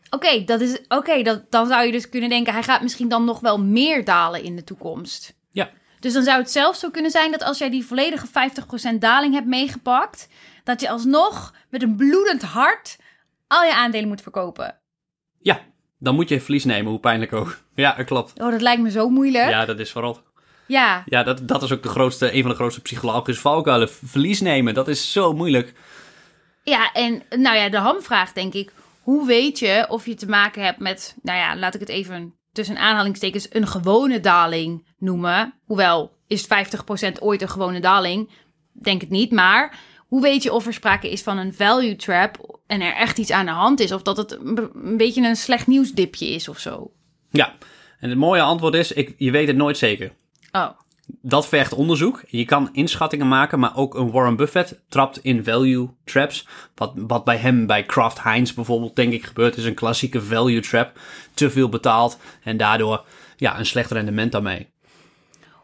Oké, 0.10 0.44
dat 0.44 0.62
is 0.62 0.80
oké. 0.88 1.22
dat 1.22 1.52
dan 1.52 1.68
zou 1.68 1.86
je 1.86 1.92
dus 1.92 2.10
kunnen 2.10 2.30
denken: 2.30 2.54
hij 2.54 2.64
gaat 2.64 2.82
misschien 2.82 3.10
dan 3.10 3.26
nog 3.26 3.40
wel 3.40 3.60
meer 3.60 4.06
dalen 4.06 4.44
in 4.44 4.56
de 4.56 4.64
toekomst. 4.64 5.34
Ja, 5.52 5.70
Dus 6.00 6.14
dan 6.14 6.24
zou 6.24 6.40
het 6.40 6.52
zelfs 6.52 6.80
zo 6.80 6.90
kunnen 6.90 7.12
zijn 7.12 7.32
dat 7.32 7.44
als 7.44 7.58
jij 7.58 7.70
die 7.70 7.86
volledige 7.86 8.28
50% 8.96 8.98
daling 9.00 9.34
hebt 9.34 9.48
meegepakt, 9.48 10.28
dat 10.64 10.82
je 10.82 10.90
alsnog 10.90 11.54
met 11.70 11.84
een 11.84 11.96
bloedend 11.96 12.42
hart 12.42 12.98
al 13.48 13.64
je 13.64 13.74
aandelen 13.74 14.08
moet 14.08 14.22
verkopen. 14.22 14.76
ja. 15.40 15.68
Dan 16.02 16.16
moet 16.16 16.30
je 16.30 16.42
verlies 16.42 16.66
nemen, 16.66 16.92
hoe 16.92 17.00
pijnlijk 17.00 17.34
ook. 17.34 17.58
Ja, 17.76 17.94
dat 17.96 18.06
klopt. 18.06 18.40
Oh, 18.42 18.52
dat 18.52 18.62
lijkt 18.62 18.82
me 18.82 18.92
zo 18.92 19.10
moeilijk. 19.10 19.50
Ja, 19.50 19.66
dat 19.66 19.80
is 19.80 19.92
vooral. 19.92 20.20
Ja, 20.70 21.04
Ja, 21.06 21.24
dat, 21.24 21.48
dat 21.48 21.64
is 21.64 21.72
ook 21.72 21.84
de 21.84 21.90
grootste, 21.90 22.34
een 22.34 22.42
van 22.42 22.50
de 22.50 22.56
grootste 22.56 22.82
psychologische 22.82 23.42
valkuilen. 23.42 23.90
Verlies 23.90 24.42
nemen, 24.42 24.74
dat 24.74 24.88
is 24.88 25.12
zo 25.12 25.34
moeilijk. 25.34 25.74
ja, 26.64 26.92
en 26.92 27.22
nou 27.30 27.58
ja, 27.58 27.70
de 27.70 27.78
hamvraag 27.78 28.34
denk 28.34 28.54
ik. 28.54 28.72
Hoe 29.02 29.28
weet 29.28 29.60
je 29.60 29.86
of 29.90 30.06
je 30.06 30.14
te 30.14 30.28
maken 30.28 30.64
hebt 30.64 30.80
met, 30.80 31.16
nou 31.22 31.38
ja, 31.38 31.58
laat 31.58 31.74
ik 31.74 31.80
het 31.80 31.90
even 31.90 32.34
tussen 32.52 32.78
aanhalingstekens, 32.78 33.48
een 33.50 33.68
gewone 33.68 34.20
daling 34.20 34.88
noemen. 34.98 35.54
Hoewel, 35.66 36.12
is 36.28 36.46
50% 36.46 36.48
ooit 37.20 37.42
een 37.42 37.50
gewone 37.50 37.80
daling? 37.80 38.30
Denk 38.74 39.02
het 39.02 39.10
niet, 39.10 39.32
maar 39.32 39.80
hoe 40.08 40.22
weet 40.22 40.44
je 40.44 40.54
of 40.54 40.66
er 40.66 40.74
sprake 40.74 41.12
is 41.12 41.22
van 41.22 41.38
een 41.38 41.54
value 41.54 41.96
trap 41.96 42.60
en 42.68 42.82
er 42.82 42.96
echt 42.96 43.18
iets 43.18 43.32
aan 43.32 43.46
de 43.46 43.52
hand 43.52 43.80
is? 43.80 43.92
Of 43.92 44.02
dat 44.02 44.18
het 44.18 44.32
een 44.32 44.98
beetje 44.98 45.28
een 45.28 45.36
slecht 45.36 45.68
nieuwsdipje 45.68 46.28
is 46.28 46.48
of 46.48 46.60
zo? 46.60 46.92
Ja, 47.30 47.56
en 48.00 48.10
het 48.10 48.18
mooie 48.18 48.42
antwoord 48.42 48.74
is, 48.74 48.92
ik, 48.92 49.14
je 49.18 49.32
weet 49.32 49.48
het 49.48 49.56
nooit 49.56 49.78
zeker. 49.78 50.12
Oh, 50.52 50.70
Dat 51.22 51.48
vergt 51.48 51.74
onderzoek. 51.74 52.24
Je 52.28 52.46
kan 52.46 52.70
inschattingen 52.72 53.28
maken, 53.28 53.60
maar 53.60 53.76
ook 53.76 53.96
een 53.96 54.12
Warren 54.12 54.36
Buffett 54.36 54.82
trapt 54.90 55.18
in 55.24 55.44
value 55.44 55.90
traps. 56.04 56.48
Wat, 56.76 56.94
wat 56.96 57.24
bij 57.24 57.38
hem, 57.38 57.66
bij 57.66 57.84
Kraft 57.84 58.24
Heinz 58.24 58.54
bijvoorbeeld, 58.54 58.96
denk 58.96 59.14
ik 59.14 59.26
gebeurt, 59.26 59.58
is 59.58 59.66
een 59.66 59.74
klassieke 59.74 60.22
value 60.22 60.62
trap. 60.62 61.00
Te 61.34 61.50
veel 61.50 61.70
betaald 61.70 62.18
en 62.44 62.58
daardoor 62.58 63.06
ja, 63.38 63.60
een 63.60 63.66
slecht 63.66 63.92
rendement 63.92 64.32
daarmee. 64.32 64.70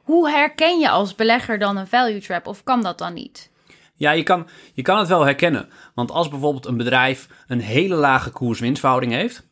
hoe 0.03 0.29
herken 0.29 0.79
je 0.79 0.89
als 0.89 1.15
belegger 1.15 1.59
dan 1.59 1.77
een 1.77 1.87
value 1.87 2.21
trap? 2.21 2.47
Of 2.47 2.63
kan 2.63 2.81
dat 2.81 2.97
dan 2.97 3.13
niet? 3.13 3.51
Ja, 3.97 4.11
je 4.11 4.23
kan, 4.23 4.47
je 4.73 4.81
kan 4.81 4.97
het 4.99 5.07
wel 5.07 5.25
herkennen. 5.25 5.69
Want 5.93 6.11
als 6.11 6.29
bijvoorbeeld 6.29 6.65
een 6.65 6.77
bedrijf 6.77 7.27
een 7.47 7.59
hele 7.61 7.95
lage 7.95 8.29
koers-winstverhouding 8.29 9.11
heeft, 9.11 9.47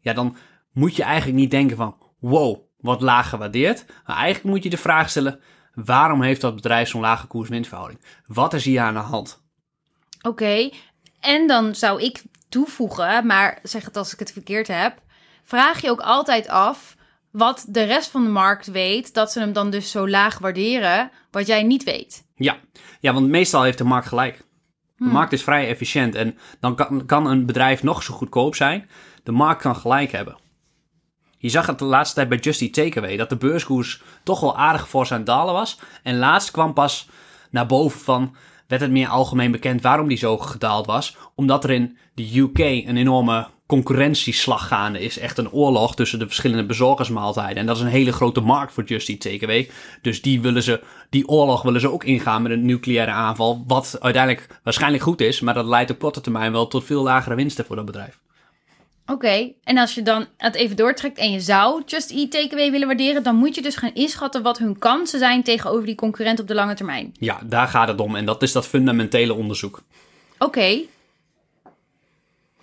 ja, 0.00 0.12
dan 0.12 0.36
moet 0.72 0.96
je 0.96 1.02
eigenlijk 1.02 1.38
niet 1.38 1.50
denken 1.50 1.76
van, 1.76 1.96
wow, 2.18 2.58
wat 2.84 3.00
laag 3.00 3.28
gewaardeerd. 3.28 3.84
Maar 4.06 4.16
eigenlijk 4.16 4.54
moet 4.54 4.62
je 4.62 4.70
de 4.70 4.76
vraag 4.76 5.10
stellen, 5.10 5.40
waarom 5.74 6.22
heeft 6.22 6.40
dat 6.40 6.54
bedrijf 6.54 6.88
zo'n 6.88 7.00
lage 7.00 7.26
koers-winstverhouding? 7.26 8.00
Wat 8.26 8.52
is 8.52 8.64
hier 8.64 8.80
aan 8.80 8.94
de 8.94 9.00
hand? 9.00 9.42
Oké, 10.22 10.70
en 11.20 11.46
dan 11.46 11.74
zou 11.74 12.02
ik 12.02 12.22
toevoegen, 12.48 13.26
maar 13.26 13.58
zeg 13.62 13.84
het 13.84 13.96
als 13.96 14.12
ik 14.12 14.18
het 14.18 14.32
verkeerd 14.32 14.68
heb. 14.68 14.98
Vraag 15.44 15.80
je 15.80 15.90
ook 15.90 16.00
altijd 16.00 16.48
af 16.48 16.96
wat 17.30 17.64
de 17.68 17.82
rest 17.82 18.10
van 18.10 18.24
de 18.24 18.30
markt 18.30 18.66
weet, 18.66 19.14
dat 19.14 19.32
ze 19.32 19.40
hem 19.40 19.52
dan 19.52 19.70
dus 19.70 19.90
zo 19.90 20.08
laag 20.08 20.38
waarderen, 20.38 21.10
wat 21.30 21.46
jij 21.46 21.62
niet 21.62 21.84
weet. 21.84 22.24
Ja, 22.34 22.56
ja 23.00 23.12
want 23.12 23.28
meestal 23.28 23.62
heeft 23.62 23.78
de 23.78 23.84
markt 23.84 24.08
gelijk. 24.08 24.42
De 24.96 25.04
markt 25.04 25.32
is 25.32 25.42
vrij 25.42 25.68
efficiënt 25.68 26.14
en 26.14 26.38
dan 26.60 26.76
kan, 26.76 27.06
kan 27.06 27.26
een 27.26 27.46
bedrijf 27.46 27.82
nog 27.82 28.02
zo 28.02 28.14
goedkoop 28.14 28.54
zijn. 28.54 28.88
De 29.22 29.32
markt 29.32 29.62
kan 29.62 29.76
gelijk 29.76 30.12
hebben. 30.12 30.36
Je 31.44 31.50
zag 31.50 31.66
het 31.66 31.78
de 31.78 31.84
laatste 31.84 32.14
tijd 32.14 32.28
bij 32.28 32.38
Just 32.38 32.60
Eat 32.60 32.72
Takeaway, 32.72 33.16
dat 33.16 33.28
de 33.28 33.36
beurskoers 33.36 34.02
toch 34.22 34.40
wel 34.40 34.56
aardig 34.56 34.94
aan 34.94 35.16
het 35.16 35.26
dalen 35.26 35.54
was. 35.54 35.78
En 36.02 36.18
laatst 36.18 36.50
kwam 36.50 36.72
pas 36.72 37.08
naar 37.50 37.66
boven 37.66 38.00
van, 38.00 38.36
werd 38.68 38.82
het 38.82 38.90
meer 38.90 39.08
algemeen 39.08 39.50
bekend 39.50 39.82
waarom 39.82 40.08
die 40.08 40.16
zo 40.16 40.38
gedaald 40.38 40.86
was. 40.86 41.16
Omdat 41.34 41.64
er 41.64 41.70
in 41.70 41.96
de 42.14 42.38
UK 42.38 42.58
een 42.58 42.96
enorme 42.96 43.46
concurrentieslag 43.66 44.66
gaande 44.66 45.00
is. 45.00 45.18
Echt 45.18 45.38
een 45.38 45.52
oorlog 45.52 45.94
tussen 45.94 46.18
de 46.18 46.26
verschillende 46.26 46.66
bezorgersmaaltijden. 46.66 47.56
En 47.56 47.66
dat 47.66 47.76
is 47.76 47.82
een 47.82 47.88
hele 47.88 48.12
grote 48.12 48.40
markt 48.40 48.72
voor 48.72 48.84
Just 48.84 49.08
Eat 49.08 49.20
Takeaway. 49.20 49.70
Dus 50.02 50.22
die, 50.22 50.40
willen 50.40 50.62
ze, 50.62 50.82
die 51.10 51.28
oorlog 51.28 51.62
willen 51.62 51.80
ze 51.80 51.92
ook 51.92 52.04
ingaan 52.04 52.42
met 52.42 52.52
een 52.52 52.66
nucleaire 52.66 53.12
aanval. 53.12 53.64
Wat 53.66 53.96
uiteindelijk 54.00 54.60
waarschijnlijk 54.62 55.02
goed 55.02 55.20
is, 55.20 55.40
maar 55.40 55.54
dat 55.54 55.66
leidt 55.66 55.90
op 55.90 55.98
korte 55.98 56.20
termijn 56.20 56.52
wel 56.52 56.66
tot 56.66 56.84
veel 56.84 57.02
lagere 57.02 57.34
winsten 57.34 57.64
voor 57.64 57.76
dat 57.76 57.84
bedrijf. 57.84 58.23
Oké, 59.06 59.52
en 59.64 59.78
als 59.78 59.94
je 59.94 60.02
dan 60.02 60.26
het 60.36 60.54
even 60.54 60.76
doortrekt 60.76 61.18
en 61.18 61.32
je 61.32 61.40
zou 61.40 61.82
Just 61.86 62.10
Eat 62.10 62.30
Takeaway 62.30 62.70
willen 62.70 62.86
waarderen, 62.86 63.22
dan 63.22 63.36
moet 63.36 63.54
je 63.54 63.62
dus 63.62 63.76
gaan 63.76 63.94
inschatten 63.94 64.42
wat 64.42 64.58
hun 64.58 64.78
kansen 64.78 65.18
zijn 65.18 65.42
tegenover 65.42 65.86
die 65.86 65.94
concurrent 65.94 66.40
op 66.40 66.48
de 66.48 66.54
lange 66.54 66.74
termijn. 66.74 67.14
Ja, 67.18 67.40
daar 67.44 67.68
gaat 67.68 67.88
het 67.88 68.00
om. 68.00 68.16
En 68.16 68.24
dat 68.24 68.42
is 68.42 68.52
dat 68.52 68.66
fundamentele 68.66 69.34
onderzoek. 69.34 69.82
Oké, 70.38 70.80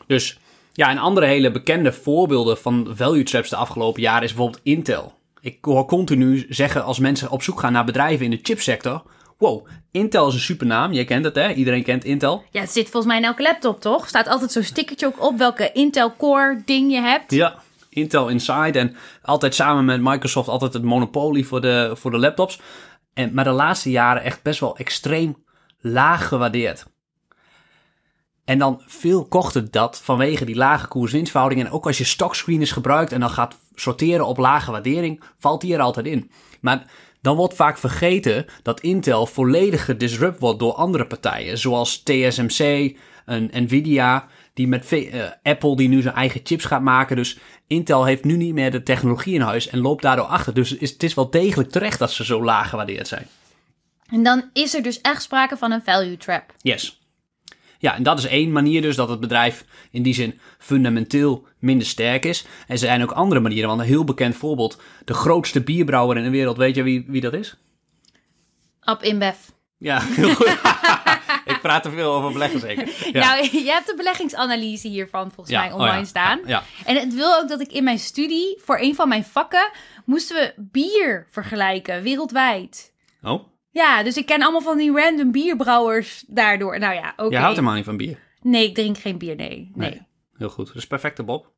Dus 0.08 0.40
ja, 0.74 0.90
en 0.90 0.98
andere 0.98 1.26
hele 1.26 1.52
bekende 1.52 1.94
voorbeelden 1.94 2.58
van 2.58 2.88
value 2.96 3.24
traps 3.24 3.50
de 3.50 3.56
afgelopen 3.56 4.02
jaren 4.02 4.24
is 4.24 4.34
bijvoorbeeld 4.34 4.64
Intel. 4.64 5.14
Ik 5.42 5.58
hoor 5.62 5.86
continu 5.86 6.46
zeggen 6.50 6.84
als 6.84 7.00
mensen 7.00 7.30
op 7.30 7.44
zoek 7.44 7.60
gaan 7.60 7.74
naar 7.74 7.86
bedrijven 7.86 8.26
in 8.26 8.32
de 8.32 8.40
chipsector. 8.42 9.04
Wow, 9.42 9.68
Intel 9.92 10.28
is 10.28 10.34
een 10.34 10.40
supernaam. 10.40 10.92
Je 10.92 11.04
kent 11.04 11.26
het 11.26 11.36
hè? 11.36 11.54
Iedereen 11.54 11.84
kent 11.84 12.04
Intel. 12.04 12.44
ja, 12.52 12.62
het 12.62 12.70
zit 12.70 12.84
volgens 12.84 13.06
mij 13.06 13.18
in 13.18 13.24
elke 13.24 13.42
laptop, 13.42 13.82
toch? 13.82 14.08
Staat 14.08 14.28
altijd 14.28 14.52
zo'n 14.52 14.64
stickertje 14.64 15.06
ook 15.06 15.24
op 15.24 15.38
welke 15.38 15.72
Intel 15.72 16.16
Core 16.16 16.62
ding 16.66 16.92
je 16.92 17.00
hebt. 17.00 17.32
Ja, 17.32 17.56
Intel 17.90 18.30
Inside. 18.30 18.80
En 18.80 18.96
altijd 19.22 19.56
samen 19.56 19.86
met 19.86 20.02
Microsoft 20.02 20.48
altijd 20.48 20.74
het 20.74 20.84
monopolie 20.84 21.48
voor 21.48 21.62
de, 21.62 21.92
voor 21.94 22.12
de 22.12 22.18
laptops. 22.18 22.60
En, 23.14 23.34
maar 23.34 23.44
de 23.44 23.50
laatste 23.50 23.90
jaren 23.90 24.24
echt 24.24 24.44
best 24.44 24.60
wel 24.60 24.78
extreem 24.78 25.44
laag 25.80 26.28
gewaardeerd. 26.28 26.86
En 28.46 28.60
dan 28.60 28.82
veel 28.86 29.26
kochten 29.26 29.68
dat 29.72 30.02
vanwege 30.04 30.46
die 30.46 30.56
lage 30.56 30.88
koers-winstverhouding. 30.88 31.66
En 31.66 31.72
ook 31.72 31.86
als 31.86 31.98
je 31.98 32.04
stockscreeners 32.04 32.72
gebruikt 32.72 33.12
en 33.12 33.20
dan 33.20 33.30
gaat 33.30 33.58
sorteren 33.76 34.26
op 34.26 34.38
lage 34.38 34.72
waardering, 34.72 35.24
valt 35.38 35.62
die 35.62 35.74
er 35.74 35.82
altijd 35.82 36.06
in. 36.06 36.32
Maar 36.62 36.86
dan 37.22 37.36
wordt 37.36 37.56
vaak 37.56 37.78
vergeten 37.78 38.46
dat 38.64 38.82
Intel 38.82 39.26
volledig 39.26 39.86
gedisrupt 39.86 40.40
wordt 40.40 40.60
door 40.60 40.74
andere 40.74 41.08
partijen. 41.08 41.58
Zoals 41.58 42.04
TSMC, 42.04 42.96
en 43.26 43.50
Nvidia, 43.54 44.28
die 44.54 44.68
met 44.68 44.92
eh, 44.92 45.24
Apple 45.44 45.76
die 45.76 45.88
nu 45.88 46.02
zijn 46.02 46.16
eigen 46.16 46.42
chips 46.44 46.66
gaat 46.66 46.82
maken. 46.82 47.16
Dus 47.16 47.38
Intel 47.68 48.06
heeft 48.06 48.24
nu 48.24 48.38
niet 48.38 48.54
meer 48.54 48.72
de 48.72 48.84
technologie 48.84 49.34
in 49.34 49.42
huis 49.42 49.68
en 49.68 49.80
loopt 49.80 50.02
daardoor 50.02 50.26
achter. 50.26 50.54
Dus 50.54 50.76
is, 50.76 50.92
het 50.92 51.04
is 51.04 51.14
wel 51.14 51.30
degelijk 51.30 51.70
terecht 51.70 52.00
dat 52.00 52.12
ze 52.12 52.26
zo 52.26 52.44
laag 52.44 52.70
gewaardeerd 52.70 53.08
zijn. 53.08 53.28
En 54.10 54.24
dan 54.24 54.50
is 54.54 54.74
er 54.74 54.84
dus 54.84 55.02
echt 55.02 55.22
sprake 55.22 55.58
van 55.58 55.72
een 55.72 55.84
value 55.84 56.18
trap. 56.18 56.54
Yes. 56.58 57.01
Ja, 57.82 57.96
en 57.96 58.04
dat 58.04 58.18
is 58.18 58.26
één 58.26 58.52
manier 58.52 58.82
dus 58.82 58.96
dat 58.96 59.10
het 59.10 59.20
bedrijf 59.20 59.66
in 59.92 60.04
die 60.04 60.14
zin 60.14 60.40
fundamenteel 60.58 61.48
minder 61.60 61.88
sterk 61.88 62.26
is. 62.26 62.42
En 62.42 62.48
er 62.68 62.78
zijn 62.78 63.02
ook 63.04 63.12
andere 63.12 63.42
manieren, 63.42 63.68
want 63.68 63.82
een 63.82 63.88
heel 63.88 64.04
bekend 64.04 64.36
voorbeeld. 64.36 64.82
De 65.06 65.14
grootste 65.14 65.62
bierbrouwer 65.62 66.18
in 66.18 66.24
de 66.24 66.30
wereld, 66.30 66.58
weet 66.58 66.76
je 66.76 66.84
wie, 66.84 67.06
wie 67.08 67.22
dat 67.22 67.34
is? 67.34 67.58
Ab 68.80 69.04
InBev. 69.04 69.38
Ja, 69.78 70.02
heel 70.02 70.34
goed. 70.36 70.48
Ik 71.46 71.62
praat 71.62 71.84
te 71.84 71.92
veel 71.92 72.14
over 72.14 72.32
beleggen 72.32 72.60
zeker. 72.60 72.90
Ja. 73.14 73.20
Nou, 73.20 73.50
je 73.66 73.72
hebt 73.72 73.88
de 73.88 73.96
beleggingsanalyse 73.96 74.88
hiervan 74.88 75.32
volgens 75.32 75.56
Ja, 75.56 75.62
mij 75.62 75.72
oh 75.72 75.76
online 75.80 75.98
ja, 75.98 76.06
staan. 76.06 76.40
Ja, 76.46 76.64
En 76.86 76.96
het 76.96 77.14
wil 77.14 77.38
ook 77.38 77.50
dat 77.50 77.62
ik 77.62 77.72
in 77.72 77.84
mijn 77.84 78.00
studie, 78.00 78.60
voor 78.64 78.80
een 78.80 78.96
van 78.96 79.08
mijn 79.08 79.24
vakken, 79.24 79.70
moesten 80.06 80.36
we 80.36 80.54
bier 80.58 81.28
vergelijken, 81.30 82.04
wereldwijd. 82.04 82.94
Oh, 83.22 83.44
Ja, 83.72 84.04
dus 84.04 84.18
ik 84.18 84.26
ken 84.26 84.42
allemaal 84.42 84.62
van 84.62 84.78
die 84.78 84.92
random 84.92 85.32
bierbrouwers 85.32 86.24
daardoor. 86.28 86.80
Nou 86.80 86.94
ja, 86.94 87.14
oké. 87.18 87.30
je 87.30 87.38
houdt 87.38 87.56
helemaal 87.56 87.76
niet 87.76 87.86
van 87.86 87.98
bier. 87.98 88.20
Nee, 88.42 88.68
ik 88.68 88.76
drink 88.76 88.98
geen 88.98 89.18
bier, 89.18 89.36
nee. 89.36 89.72
nee. 89.74 89.90
Nee. 89.90 90.02
Heel 90.38 90.50
goed. 90.50 90.74
Dus 90.74 90.88
perfecte 90.88 91.24
Bob. 91.24 91.52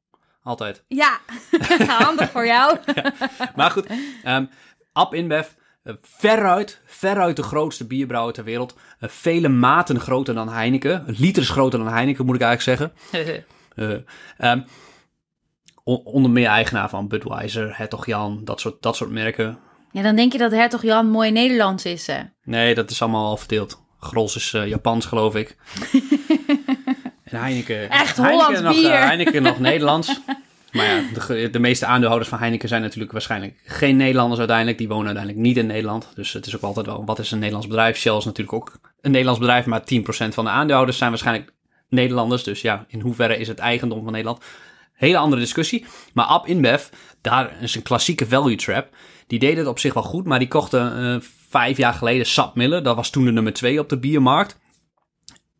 Altijd. 0.44 0.84
Ja, 0.88 1.20
handig 1.88 2.32
voor 2.32 2.46
jou. 2.46 2.78
Maar 3.56 3.72
goed, 3.72 3.88
ehm 4.24 4.46
Ab 4.94 5.14
InBev, 5.14 5.48
eh, 5.84 5.94
veruit, 6.02 6.82
veruit 6.86 7.36
de 7.36 7.44
grootste 7.44 7.88
bierbrouwer 7.88 8.34
ter 8.34 8.44
wereld. 8.44 8.76
Eh, 9.00 9.10
vele 9.10 9.50
maten 9.50 10.00
groter 10.00 10.34
dan 10.34 10.50
Heineken. 10.50 11.04
Liters 11.08 11.50
groter 11.50 11.80
dan 11.80 11.94
Heineken, 11.94 12.26
moet 12.26 12.36
ik 12.36 12.42
eigenlijk 12.42 12.80
zeggen. 12.80 13.44
Eh, 13.74 13.96
ehm, 14.38 14.62
onder 15.84 16.32
meer 16.32 16.48
eigenaar 16.48 16.90
van 16.90 17.08
Budweiser, 17.08 17.78
Hertog 17.78 18.06
Jan, 18.06 18.42
dat 18.44 18.60
soort, 18.60 18.82
dat 18.82 18.96
soort 18.96 19.10
merken. 19.10 19.60
Ja, 19.94 20.02
dan 20.02 20.16
denk 20.16 20.32
je 20.32 20.38
dat 20.38 20.52
Hertog 20.52 20.82
Jan 20.82 21.10
mooi 21.10 21.32
Nederlands 21.32 21.86
is. 21.86 22.08
Hè? 22.08 22.20
Nee, 22.44 22.76
dat 22.76 22.90
is 22.92 23.02
allemaal 23.02 23.26
al 23.26 23.38
verdeeld. 23.38 23.82
Grols 24.00 24.36
is 24.36 24.54
eh, 24.54 24.68
Japans, 24.68 25.06
geloof 25.06 25.36
ik. 25.36 25.56
en 27.24 27.40
Heineken... 27.40 27.90
Echt 27.90 28.18
Heineken 28.18 28.46
Hollands 28.46 28.62
nog, 28.62 28.76
eh, 28.76 28.80
bier. 28.80 29.06
Heineken 29.06 29.44
nog 29.44 29.60
Nederlands. 29.70 30.20
Maar 30.72 30.86
ja, 30.86 31.02
de, 31.28 31.50
de 31.50 31.60
meeste 31.60 31.86
aandeelhouders 31.86 32.30
van 32.30 32.40
Heineken 32.40 32.70
zijn 32.70 32.82
natuurlijk 32.82 33.12
waarschijnlijk 33.12 33.62
geen 33.66 33.96
Nederlanders 33.96 34.40
uiteindelijk. 34.40 34.78
Die 34.78 34.88
wonen 34.88 35.06
uiteindelijk 35.06 35.46
niet 35.46 35.58
in 35.58 35.66
Nederland. 35.66 36.08
Dus 36.16 36.34
het 36.34 36.46
is 36.46 36.56
ook 36.56 36.62
altijd 36.62 36.86
wel, 36.86 37.06
wat 37.06 37.20
is 37.20 37.32
een 37.32 37.38
Nederlands 37.38 37.68
bedrijf? 37.68 37.98
Shell 37.98 38.18
is 38.18 38.26
natuurlijk 38.26 38.54
ook 38.54 38.80
een 39.02 39.12
Nederlands 39.12 39.40
bedrijf, 39.40 39.66
maar 39.66 39.82
10% 39.82 39.84
van 40.34 40.46
de 40.46 40.52
aandeelhouders 40.52 40.98
zijn 40.98 41.10
waarschijnlijk 41.10 41.54
Nederlanders. 41.90 42.44
Dus 42.44 42.62
ja, 42.62 42.86
in 42.88 43.00
hoeverre 43.00 43.38
is 43.38 43.48
het 43.48 43.60
eigendom 43.60 44.04
van 44.04 44.12
Nederland? 44.12 44.44
Hele 44.94 45.18
andere 45.18 45.42
discussie. 45.42 45.86
Maar 46.14 46.26
Ab 46.26 46.48
InBev, 46.48 46.88
daar 47.22 47.62
is 47.62 47.76
een 47.76 47.82
klassieke 47.82 48.28
value 48.28 48.56
trap. 48.56 48.88
Die 49.28 49.40
deed 49.40 49.58
het 49.58 49.68
op 49.68 49.80
zich 49.80 49.94
wel 49.94 50.04
goed, 50.04 50.26
maar 50.26 50.40
die 50.40 50.48
kochten 50.48 50.98
eh, 50.98 51.22
vijf 51.50 51.78
jaar 51.78 51.94
geleden 51.94 52.26
Sap 52.26 52.56
Miller. 52.56 52.84
Dat 52.84 52.96
was 52.96 53.10
toen 53.10 53.26
de 53.26 53.32
nummer 53.32 53.54
twee 53.54 53.80
op 53.80 53.90
de 53.90 54.00
biermarkt. 54.00 54.60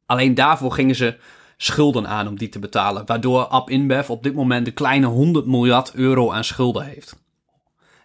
Alleen 0.06 0.34
daarvoor 0.36 0.72
gingen 0.72 0.96
ze 0.96 1.18
schulden 1.58 2.08
aan 2.08 2.28
om 2.28 2.38
die 2.38 2.50
te 2.50 2.60
betalen. 2.60 3.06
Waardoor 3.06 3.48
Ab 3.48 3.70
InBev 3.70 4.10
op 4.10 4.24
dit 4.24 4.34
moment 4.34 4.68
een 4.68 4.74
kleine 4.74 5.08
100 5.08 5.46
miljard 5.46 5.94
euro 5.94 6.32
aan 6.32 6.44
schulden 6.44 6.86
heeft. 6.86 7.22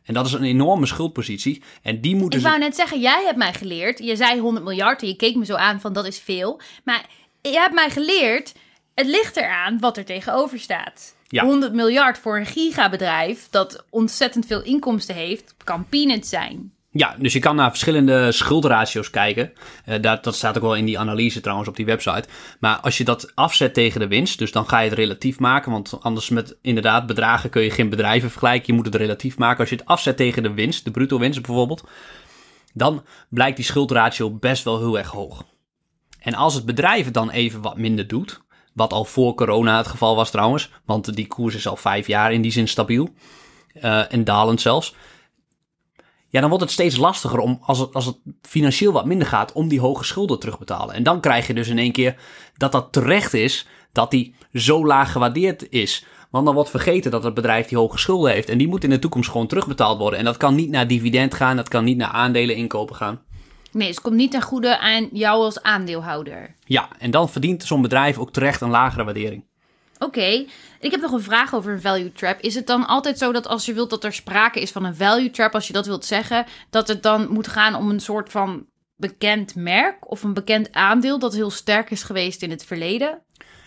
En 0.05 0.15
dat 0.15 0.27
is 0.27 0.33
een 0.33 0.45
enorme 0.45 0.87
schuldpositie. 0.87 1.63
En 1.83 2.01
die 2.01 2.17
moeten 2.17 2.39
Ik 2.39 2.45
ze... 2.45 2.51
wou 2.51 2.61
net 2.61 2.77
zeggen, 2.77 3.01
jij 3.01 3.23
hebt 3.25 3.37
mij 3.37 3.53
geleerd. 3.53 3.99
Je 3.99 4.17
zei 4.17 4.41
100 4.41 4.65
miljard 4.65 5.03
en 5.03 5.09
je 5.09 5.17
keek 5.17 5.37
me 5.37 5.45
zo 5.45 5.55
aan 5.55 5.81
van 5.81 5.93
dat 5.93 6.07
is 6.07 6.19
veel. 6.19 6.61
Maar 6.85 7.07
je 7.43 7.59
hebt 7.59 7.75
mij 7.75 7.91
geleerd, 7.91 8.55
het 8.95 9.07
ligt 9.07 9.37
eraan 9.37 9.79
wat 9.79 9.97
er 9.97 10.05
tegenover 10.05 10.59
staat. 10.59 11.17
Ja. 11.29 11.45
100 11.45 11.73
miljard 11.73 12.19
voor 12.19 12.39
een 12.39 12.47
gigabedrijf 12.47 13.47
dat 13.51 13.85
ontzettend 13.91 14.47
veel 14.47 14.63
inkomsten 14.63 15.15
heeft, 15.15 15.55
kan 15.65 15.87
peanuts 15.89 16.29
zijn. 16.29 16.73
Ja, 16.91 17.17
dus 17.19 17.33
je 17.33 17.39
kan 17.39 17.57
naar 17.57 17.69
verschillende 17.69 18.33
schuldratio's 18.33 19.11
kijken. 19.11 19.53
Uh, 19.87 19.95
dat, 20.01 20.25
dat 20.25 20.35
staat 20.35 20.57
ook 20.57 20.63
wel 20.63 20.77
in 20.77 20.85
die 20.85 20.99
analyse 20.99 21.41
trouwens 21.41 21.69
op 21.69 21.77
die 21.77 21.85
website. 21.85 22.29
Maar 22.61 22.77
als 22.77 22.99
je 22.99 23.05
dat 23.05 23.33
afzet 23.35 23.75
tegen 23.75 24.01
de 24.01 24.07
winst, 24.07 24.39
dus 24.39 24.53
dan 24.53 24.69
ga 24.69 24.79
je 24.79 24.89
het 24.89 24.99
relatief 24.99 25.39
maken. 25.39 25.73
Want 25.73 25.99
anders 26.01 26.29
met 26.29 26.57
inderdaad 26.63 27.07
bedragen 27.07 27.51
kun 27.51 27.63
je 27.63 27.71
geen 27.71 27.89
bedrijven 27.89 28.31
vergelijken. 28.31 28.67
Je 28.67 28.73
moet 28.73 28.87
het 28.87 28.95
relatief 28.95 29.39
maken. 29.39 29.61
Als 29.61 29.69
je 29.69 29.77
het 29.77 29.87
afzet 29.87 30.17
tegen 30.17 30.43
de 30.43 30.55
winst, 30.55 30.85
de 30.85 30.91
bruto 30.91 31.19
winst 31.19 31.43
bijvoorbeeld, 31.43 31.89
dan 32.75 33.05
blijkt 33.29 33.57
die 33.57 33.65
schuldratio 33.65 34.31
best 34.31 34.65
wel 34.65 34.79
heel 34.79 34.99
erg 34.99 35.11
hoog. 35.11 35.45
En 36.19 36.35
als 36.35 36.55
het 36.55 36.65
bedrijf 36.65 37.05
het 37.05 37.15
dan 37.15 37.31
even 37.31 37.61
wat 37.61 37.77
minder 37.77 38.07
doet, 38.07 38.41
wat 38.79 38.93
al 38.93 39.05
voor 39.05 39.35
corona 39.35 39.77
het 39.77 39.87
geval 39.87 40.17
was 40.17 40.31
trouwens, 40.31 40.71
want 40.85 41.15
die 41.15 41.27
koers 41.27 41.55
is 41.55 41.69
al 41.69 41.77
vijf 41.77 42.07
jaar 42.07 42.33
in 42.33 42.43
die 42.43 42.51
zin 42.51 42.69
stabiel 42.69 43.09
uh, 43.75 44.13
en 44.13 44.25
dalend 44.25 44.61
zelfs 44.61 44.95
ja, 46.31 46.41
dan 46.41 46.49
wordt 46.49 46.65
het 46.65 46.73
steeds 46.73 46.97
lastiger 46.97 47.39
om, 47.39 47.59
als 47.63 47.79
het, 47.79 47.95
als 47.95 48.07
het 48.07 48.17
financieel 48.43 48.93
wat 48.93 49.07
minder 49.07 49.27
gaat, 49.27 49.53
om 49.53 49.69
die 49.69 49.81
hoge 49.81 50.05
schulden 50.05 50.39
terug 50.39 50.55
te 50.55 50.61
betalen. 50.61 50.95
En 50.95 51.03
dan 51.03 51.21
krijg 51.21 51.47
je 51.47 51.55
dus 51.55 51.69
in 51.69 51.79
één 51.79 51.93
keer 51.93 52.17
dat 52.57 52.73
dat 52.73 52.93
terecht 52.93 53.35
is, 53.35 53.67
dat 53.93 54.11
die 54.11 54.35
zo 54.53 54.87
laag 54.87 55.13
gewaardeerd 55.13 55.71
is. 55.71 56.05
Want 56.31 56.45
dan 56.45 56.55
wordt 56.55 56.71
vergeten 56.71 57.11
dat 57.11 57.25
het 57.25 57.35
bedrijf 57.35 57.69
die 57.69 57.79
hoge 57.79 57.99
schulden 57.99 58.33
heeft. 58.33 58.49
En 58.49 58.59
die 58.59 58.69
moet 58.69 58.85
in 58.85 58.91
de 58.91 58.99
toekomst 58.99 59.31
gewoon 59.31 59.47
terugbetaald 59.47 59.99
worden. 59.99 60.19
En 60.19 60.25
dat 60.25 60.37
kan 60.37 60.55
niet 60.55 60.71
naar 60.71 60.87
dividend 60.87 61.35
gaan, 61.35 61.57
dat 61.57 61.69
kan 61.69 61.85
niet 61.85 61.97
naar 61.97 62.11
aandelen 62.11 62.57
inkopen 62.57 62.97
gaan. 62.97 63.21
Nee, 63.73 63.89
het 63.89 64.01
komt 64.01 64.17
niet 64.17 64.31
ten 64.31 64.43
goede 64.43 64.79
aan 64.79 65.09
jou 65.13 65.43
als 65.43 65.63
aandeelhouder. 65.63 66.55
Ja, 66.65 66.89
en 66.99 67.11
dan 67.11 67.29
verdient 67.29 67.65
zo'n 67.65 67.83
bedrijf 67.83 68.19
ook 68.19 68.33
terecht 68.33 68.61
een 68.61 68.71
lagere 68.71 69.05
waardering. 69.05 69.45
Oké, 69.99 70.45
ik 70.81 70.91
heb 70.91 71.01
nog 71.01 71.13
een 71.13 71.23
vraag 71.23 71.55
over 71.55 71.73
een 71.73 71.81
value 71.81 72.13
trap. 72.13 72.41
Is 72.41 72.55
het 72.55 72.67
dan 72.67 72.87
altijd 72.87 73.19
zo 73.19 73.33
dat 73.33 73.47
als 73.47 73.67
je 73.67 73.73
wilt 73.73 73.91
dat 73.91 74.05
er 74.05 74.13
sprake 74.13 74.61
is 74.61 74.71
van 74.71 74.85
een 74.85 74.95
value 74.95 75.31
trap, 75.31 75.55
als 75.55 75.67
je 75.67 75.73
dat 75.73 75.87
wilt 75.87 76.05
zeggen, 76.05 76.47
dat 76.71 76.89
het 76.89 77.03
dan 77.03 77.29
moet 77.31 77.49
gaan 77.49 77.75
om 77.75 77.91
een 77.91 78.01
soort 78.01 78.31
van 78.31 78.67
bekend 78.97 79.55
merk 79.55 80.11
of 80.11 80.23
een 80.23 80.35
bekend 80.35 80.73
aandeel 80.73 81.19
dat 81.19 81.35
heel 81.35 81.51
sterk 81.51 81.91
is 81.91 82.03
geweest 82.03 82.43
in 82.43 82.51
het 82.51 82.65
verleden? 82.65 83.23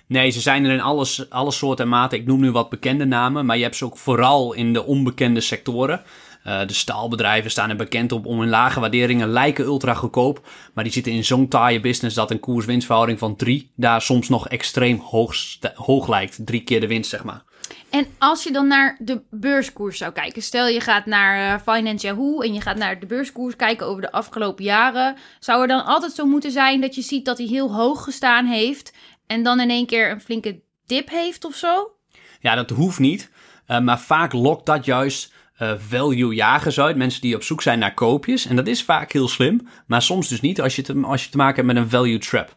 Nee, 0.07 0.29
ze 0.29 0.39
zijn 0.39 0.65
er 0.65 0.71
in 0.71 0.81
alles, 0.81 1.29
alle 1.29 1.51
soorten 1.51 1.85
en 1.85 1.91
maten. 1.91 2.17
Ik 2.17 2.25
noem 2.25 2.39
nu 2.39 2.51
wat 2.51 2.69
bekende 2.69 3.05
namen, 3.05 3.45
maar 3.45 3.57
je 3.57 3.63
hebt 3.63 3.75
ze 3.75 3.85
ook 3.85 3.97
vooral 3.97 4.53
in 4.53 4.73
de 4.73 4.85
onbekende 4.85 5.41
sectoren. 5.41 6.03
Uh, 6.47 6.67
de 6.67 6.73
staalbedrijven 6.73 7.51
staan 7.51 7.69
er 7.69 7.75
bekend 7.75 8.11
op 8.11 8.25
om 8.25 8.39
hun 8.39 8.49
lage 8.49 8.79
waarderingen 8.79 9.29
lijken 9.29 9.65
ultra 9.65 9.93
goedkoop. 9.93 10.47
Maar 10.73 10.83
die 10.83 10.93
zitten 10.93 11.11
in 11.11 11.25
zo'n 11.25 11.47
taaie 11.47 11.79
business 11.79 12.15
dat 12.15 12.31
een 12.31 12.39
koers-winstverhouding 12.39 13.19
van 13.19 13.35
3 13.35 13.71
daar 13.75 14.01
soms 14.01 14.29
nog 14.29 14.47
extreem 14.47 14.99
hoog, 14.99 15.35
hoog 15.75 16.07
lijkt. 16.07 16.45
Drie 16.45 16.63
keer 16.63 16.79
de 16.79 16.87
winst, 16.87 17.09
zeg 17.09 17.23
maar. 17.23 17.43
En 17.89 18.05
als 18.17 18.43
je 18.43 18.51
dan 18.51 18.67
naar 18.67 18.97
de 18.99 19.21
beurskoers 19.29 19.97
zou 19.97 20.11
kijken, 20.11 20.41
stel 20.41 20.67
je 20.67 20.79
gaat 20.79 21.05
naar 21.05 21.53
uh, 21.53 21.73
Finance 21.73 22.05
Yahoo 22.05 22.41
en 22.41 22.53
je 22.53 22.61
gaat 22.61 22.77
naar 22.77 22.99
de 22.99 23.05
beurskoers 23.05 23.55
kijken 23.55 23.87
over 23.87 24.01
de 24.01 24.11
afgelopen 24.11 24.63
jaren, 24.63 25.15
zou 25.39 25.61
er 25.61 25.67
dan 25.67 25.85
altijd 25.85 26.11
zo 26.11 26.25
moeten 26.25 26.51
zijn 26.51 26.81
dat 26.81 26.95
je 26.95 27.01
ziet 27.01 27.25
dat 27.25 27.37
hij 27.37 27.47
heel 27.47 27.73
hoog 27.73 28.03
gestaan 28.03 28.45
heeft 28.45 28.93
en 29.27 29.43
dan 29.43 29.59
in 29.59 29.69
één 29.69 29.85
keer 29.85 30.11
een 30.11 30.21
flinke 30.21 30.61
dip 30.85 31.09
heeft 31.09 31.45
of 31.45 31.55
zo? 31.55 31.91
Ja, 32.39 32.55
dat 32.55 32.69
hoeft 32.69 32.99
niet. 32.99 33.31
Uh, 33.67 33.79
maar 33.79 33.99
vaak 33.99 34.33
lokt 34.33 34.65
dat 34.65 34.85
juist 34.85 35.33
uh, 35.61 35.73
value 35.77 36.35
jagers 36.35 36.79
uit. 36.79 36.95
Mensen 36.95 37.21
die 37.21 37.35
op 37.35 37.43
zoek 37.43 37.61
zijn 37.61 37.79
naar 37.79 37.93
koopjes. 37.93 38.45
En 38.45 38.55
dat 38.55 38.67
is 38.67 38.83
vaak 38.83 39.11
heel 39.11 39.27
slim, 39.27 39.67
maar 39.87 40.01
soms 40.01 40.27
dus 40.27 40.41
niet 40.41 40.61
als 40.61 40.75
je 40.75 40.81
te, 40.81 41.01
als 41.01 41.23
je 41.23 41.29
te 41.29 41.37
maken 41.37 41.55
hebt 41.55 41.67
met 41.67 41.83
een 41.83 41.89
value 41.89 42.17
trap. 42.17 42.55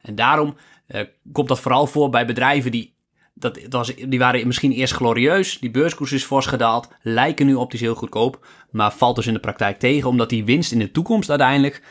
En 0.00 0.14
daarom 0.14 0.56
uh, 0.88 1.00
komt 1.32 1.48
dat 1.48 1.60
vooral 1.60 1.86
voor 1.86 2.10
bij 2.10 2.26
bedrijven 2.26 2.70
die, 2.70 2.96
dat, 3.34 3.54
dat 3.54 3.72
was, 3.72 3.94
die 3.94 4.18
waren 4.18 4.46
misschien 4.46 4.72
eerst 4.72 4.94
glorieus. 4.94 5.58
Die 5.58 5.70
beurskoers 5.70 6.12
is 6.12 6.24
fors 6.24 6.46
gedaald, 6.46 6.88
lijken 7.02 7.46
nu 7.46 7.54
optisch 7.54 7.80
heel 7.80 7.94
goedkoop, 7.94 8.46
maar 8.70 8.92
valt 8.92 9.16
dus 9.16 9.26
in 9.26 9.34
de 9.34 9.40
praktijk 9.40 9.78
tegen 9.78 10.08
omdat 10.08 10.28
die 10.28 10.44
winst 10.44 10.72
in 10.72 10.78
de 10.78 10.90
toekomst 10.90 11.30
uiteindelijk 11.30 11.82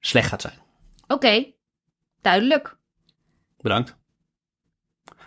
slecht 0.00 0.28
gaat 0.28 0.40
zijn. 0.40 0.58
Oké, 1.02 1.14
okay, 1.14 1.54
duidelijk. 2.20 2.76
Bedankt. 3.60 3.96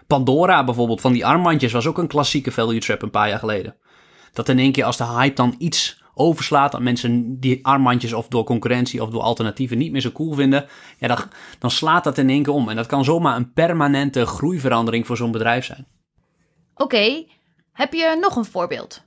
Pandora 0.07 0.63
bijvoorbeeld 0.63 1.01
van 1.01 1.13
die 1.13 1.25
armbandjes 1.25 1.71
was 1.71 1.87
ook 1.87 1.97
een 1.97 2.07
klassieke 2.07 2.51
value 2.51 2.79
trap 2.79 3.01
een 3.01 3.09
paar 3.09 3.29
jaar 3.29 3.39
geleden 3.39 3.75
dat 4.37 4.49
in 4.49 4.59
één 4.59 4.71
keer 4.71 4.83
als 4.83 4.97
de 4.97 5.07
hype 5.07 5.35
dan 5.35 5.55
iets 5.57 6.01
overslaat, 6.13 6.71
dat 6.71 6.81
mensen 6.81 7.39
die 7.39 7.65
armbandjes 7.65 8.13
of 8.13 8.27
door 8.27 8.43
concurrentie 8.43 9.01
of 9.03 9.09
door 9.09 9.21
alternatieven 9.21 9.77
niet 9.77 9.91
meer 9.91 10.01
zo 10.01 10.11
cool 10.11 10.33
vinden, 10.33 10.65
ja, 10.97 11.07
dan, 11.07 11.17
dan 11.59 11.71
slaat 11.71 12.03
dat 12.03 12.17
in 12.17 12.29
één 12.29 12.43
keer 12.43 12.53
om. 12.53 12.69
En 12.69 12.75
dat 12.75 12.85
kan 12.85 13.03
zomaar 13.03 13.35
een 13.35 13.53
permanente 13.53 14.25
groeiverandering 14.25 15.05
voor 15.05 15.17
zo'n 15.17 15.31
bedrijf 15.31 15.65
zijn. 15.65 15.87
Oké, 16.75 17.25
heb 17.73 17.93
je 17.93 18.17
nog 18.21 18.35
een 18.35 18.45
voorbeeld? 18.45 19.05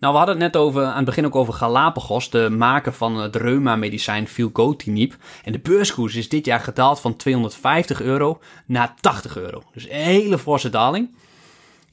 Nou, 0.00 0.12
we 0.12 0.18
hadden 0.18 0.40
het 0.40 0.52
net 0.52 0.62
over, 0.62 0.84
aan 0.84 0.96
het 0.96 1.04
begin 1.04 1.26
ook 1.26 1.34
over 1.34 1.52
Galapagos, 1.52 2.30
de 2.30 2.50
maker 2.50 2.92
van 2.92 3.16
het 3.16 3.36
reuma-medicijn 3.36 4.28
Filgotinib. 4.28 5.16
En 5.44 5.52
de 5.52 5.58
beurskoers 5.58 6.14
is 6.14 6.28
dit 6.28 6.46
jaar 6.46 6.60
gedaald 6.60 7.00
van 7.00 7.16
250 7.16 8.02
euro 8.02 8.40
naar 8.66 8.94
80 9.00 9.36
euro. 9.36 9.62
Dus 9.72 9.84
een 9.84 9.96
hele 9.96 10.38
forse 10.38 10.70
daling. 10.70 11.14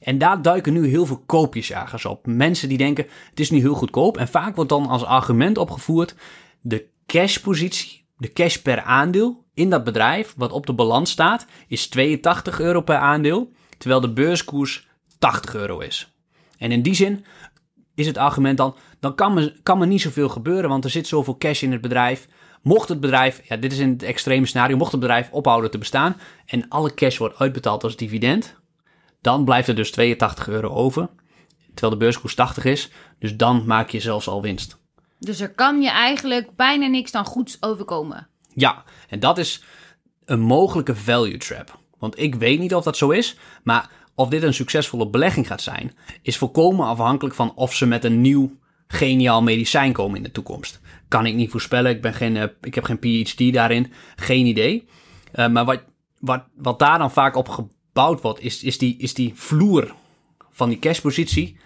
En 0.00 0.18
daar 0.18 0.42
duiken 0.42 0.72
nu 0.72 0.86
heel 0.86 1.06
veel 1.06 1.22
koopjesjagers 1.26 2.04
op. 2.04 2.26
Mensen 2.26 2.68
die 2.68 2.78
denken, 2.78 3.06
het 3.30 3.40
is 3.40 3.50
nu 3.50 3.58
heel 3.58 3.74
goedkoop. 3.74 4.16
En 4.16 4.28
vaak 4.28 4.54
wordt 4.54 4.70
dan 4.70 4.86
als 4.86 5.04
argument 5.04 5.58
opgevoerd 5.58 6.14
de 6.60 6.86
cashpositie, 7.06 8.04
de 8.16 8.32
cash 8.32 8.56
per 8.56 8.82
aandeel 8.82 9.44
in 9.54 9.70
dat 9.70 9.84
bedrijf, 9.84 10.34
wat 10.36 10.52
op 10.52 10.66
de 10.66 10.72
balans 10.72 11.10
staat, 11.10 11.46
is 11.68 11.86
82 11.86 12.60
euro 12.60 12.80
per 12.80 12.96
aandeel, 12.96 13.52
terwijl 13.78 14.00
de 14.00 14.12
beurskoers 14.12 14.88
80 15.18 15.54
euro 15.54 15.78
is. 15.78 16.12
En 16.58 16.72
in 16.72 16.82
die 16.82 16.94
zin 16.94 17.24
is 17.94 18.06
het 18.06 18.16
argument 18.16 18.56
dan, 18.56 18.76
dan 19.00 19.14
kan 19.14 19.34
me, 19.34 19.54
kan 19.62 19.78
me 19.78 19.86
niet 19.86 20.00
zoveel 20.00 20.28
gebeuren, 20.28 20.70
want 20.70 20.84
er 20.84 20.90
zit 20.90 21.06
zoveel 21.06 21.36
cash 21.38 21.62
in 21.62 21.72
het 21.72 21.80
bedrijf. 21.80 22.28
Mocht 22.62 22.88
het 22.88 23.00
bedrijf, 23.00 23.40
ja, 23.48 23.56
dit 23.56 23.72
is 23.72 23.78
in 23.78 23.90
het 23.90 24.02
extreme 24.02 24.46
scenario, 24.46 24.76
mocht 24.76 24.92
het 24.92 25.00
bedrijf 25.00 25.28
ophouden 25.30 25.70
te 25.70 25.78
bestaan 25.78 26.16
en 26.46 26.68
alle 26.68 26.94
cash 26.94 27.18
wordt 27.18 27.38
uitbetaald 27.38 27.84
als 27.84 27.96
dividend, 27.96 28.56
dan 29.20 29.44
blijft 29.44 29.68
er 29.68 29.74
dus 29.74 29.90
82 29.90 30.48
euro 30.48 30.68
over, 30.68 31.08
terwijl 31.74 31.92
de 31.92 32.04
beurskoers 32.04 32.34
80 32.34 32.64
is. 32.64 32.90
Dus 33.18 33.36
dan 33.36 33.66
maak 33.66 33.90
je 33.90 34.00
zelfs 34.00 34.28
al 34.28 34.42
winst. 34.42 34.78
Dus 35.18 35.40
er 35.40 35.54
kan 35.54 35.82
je 35.82 35.90
eigenlijk 35.90 36.56
bijna 36.56 36.86
niks 36.86 37.10
dan 37.10 37.24
goeds 37.24 37.56
overkomen. 37.60 38.28
Ja, 38.54 38.84
en 39.08 39.20
dat 39.20 39.38
is 39.38 39.62
een 40.24 40.40
mogelijke 40.40 40.94
value 40.96 41.36
trap. 41.36 41.78
Want 41.98 42.18
ik 42.18 42.34
weet 42.34 42.58
niet 42.58 42.74
of 42.74 42.84
dat 42.84 42.96
zo 42.96 43.10
is, 43.10 43.36
maar 43.62 43.90
of 44.14 44.28
dit 44.28 44.42
een 44.42 44.54
succesvolle 44.54 45.08
belegging 45.08 45.46
gaat 45.46 45.62
zijn, 45.62 45.96
is 46.22 46.36
volkomen 46.36 46.86
afhankelijk 46.86 47.34
van 47.34 47.54
of 47.54 47.74
ze 47.74 47.86
met 47.86 48.04
een 48.04 48.20
nieuw 48.20 48.56
geniaal 48.88 49.42
medicijn 49.42 49.92
komen 49.92 50.16
in 50.16 50.22
de 50.22 50.30
toekomst. 50.30 50.80
Kan 51.08 51.26
ik 51.26 51.34
niet 51.34 51.50
voorspellen, 51.50 51.90
ik, 51.90 52.02
ben 52.02 52.14
geen, 52.14 52.36
uh, 52.36 52.44
ik 52.60 52.74
heb 52.74 52.84
geen 52.84 52.98
PhD 52.98 53.52
daarin, 53.52 53.92
geen 54.16 54.46
idee. 54.46 54.88
Uh, 55.34 55.48
maar 55.48 55.64
wat, 55.64 55.82
wat, 56.20 56.42
wat 56.56 56.78
daar 56.78 56.98
dan 56.98 57.10
vaak 57.10 57.36
op 57.36 57.68
wordt, 58.06 58.40
is, 58.40 58.62
is, 58.62 58.78
die, 58.78 58.96
is 58.98 59.14
die 59.14 59.32
vloer 59.34 59.94
van 60.50 60.68
die 60.68 60.78
cashpositie 60.78 61.56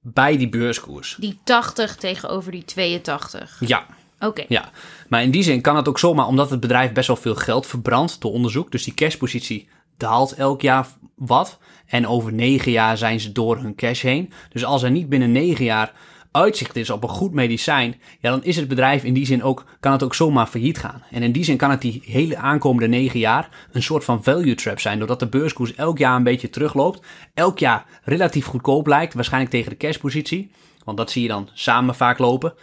bij 0.00 0.36
die 0.36 0.48
beurskoers. 0.48 1.16
Die 1.18 1.38
80 1.44 1.96
tegenover 1.96 2.52
die 2.52 2.64
82. 2.64 3.56
Ja. 3.60 3.86
Oké. 4.20 4.44
Ja, 4.48 4.70
maar 5.08 5.22
in 5.22 5.30
die 5.30 5.42
zin 5.42 5.60
kan 5.60 5.76
het 5.76 5.88
ook 5.88 5.98
zomaar, 5.98 6.26
omdat 6.26 6.50
het 6.50 6.60
bedrijf 6.60 6.92
best 6.92 7.06
wel 7.06 7.16
veel 7.16 7.34
geld 7.34 7.66
verbrandt 7.66 8.20
door 8.20 8.32
onderzoek. 8.32 8.70
Dus 8.70 8.84
die 8.84 8.94
cashpositie 8.94 9.68
daalt 9.96 10.34
elk 10.34 10.60
jaar 10.60 10.86
wat. 11.14 11.58
En 11.86 12.06
over 12.06 12.32
negen 12.32 12.72
jaar 12.72 12.98
zijn 12.98 13.20
ze 13.20 13.32
door 13.32 13.56
hun 13.56 13.74
cash 13.74 14.02
heen. 14.02 14.32
Dus 14.48 14.64
als 14.64 14.82
er 14.82 14.90
niet 14.90 15.08
binnen 15.08 15.32
negen 15.32 15.64
jaar 15.64 15.92
uitzicht 16.34 16.76
is 16.76 16.90
op 16.90 17.02
een 17.02 17.08
goed 17.08 17.32
medicijn, 17.32 18.00
ja, 18.20 18.30
dan 18.30 18.44
is 18.44 18.56
het 18.56 18.68
bedrijf 18.68 19.04
in 19.04 19.14
die 19.14 19.26
zin 19.26 19.42
ook, 19.42 19.64
kan 19.80 19.92
het 19.92 20.02
ook 20.02 20.14
zomaar 20.14 20.46
failliet 20.46 20.78
gaan. 20.78 21.02
En 21.10 21.22
in 21.22 21.32
die 21.32 21.44
zin 21.44 21.56
kan 21.56 21.70
het 21.70 21.80
die 21.80 22.02
hele 22.04 22.36
aankomende 22.36 22.88
negen 22.88 23.18
jaar 23.18 23.48
een 23.72 23.82
soort 23.82 24.04
van 24.04 24.24
value 24.24 24.54
trap 24.54 24.80
zijn, 24.80 24.98
doordat 24.98 25.20
de 25.20 25.28
beurskoers 25.28 25.74
elk 25.74 25.98
jaar 25.98 26.16
een 26.16 26.22
beetje 26.22 26.50
terugloopt, 26.50 27.06
elk 27.34 27.58
jaar 27.58 27.86
relatief 28.02 28.46
goedkoop 28.46 28.86
lijkt, 28.86 29.14
waarschijnlijk 29.14 29.52
tegen 29.52 29.70
de 29.70 29.76
cashpositie, 29.76 30.50
want 30.84 30.96
dat 30.96 31.10
zie 31.10 31.22
je 31.22 31.28
dan 31.28 31.48
samen 31.52 31.94
vaak 31.94 32.18
lopen. 32.18 32.54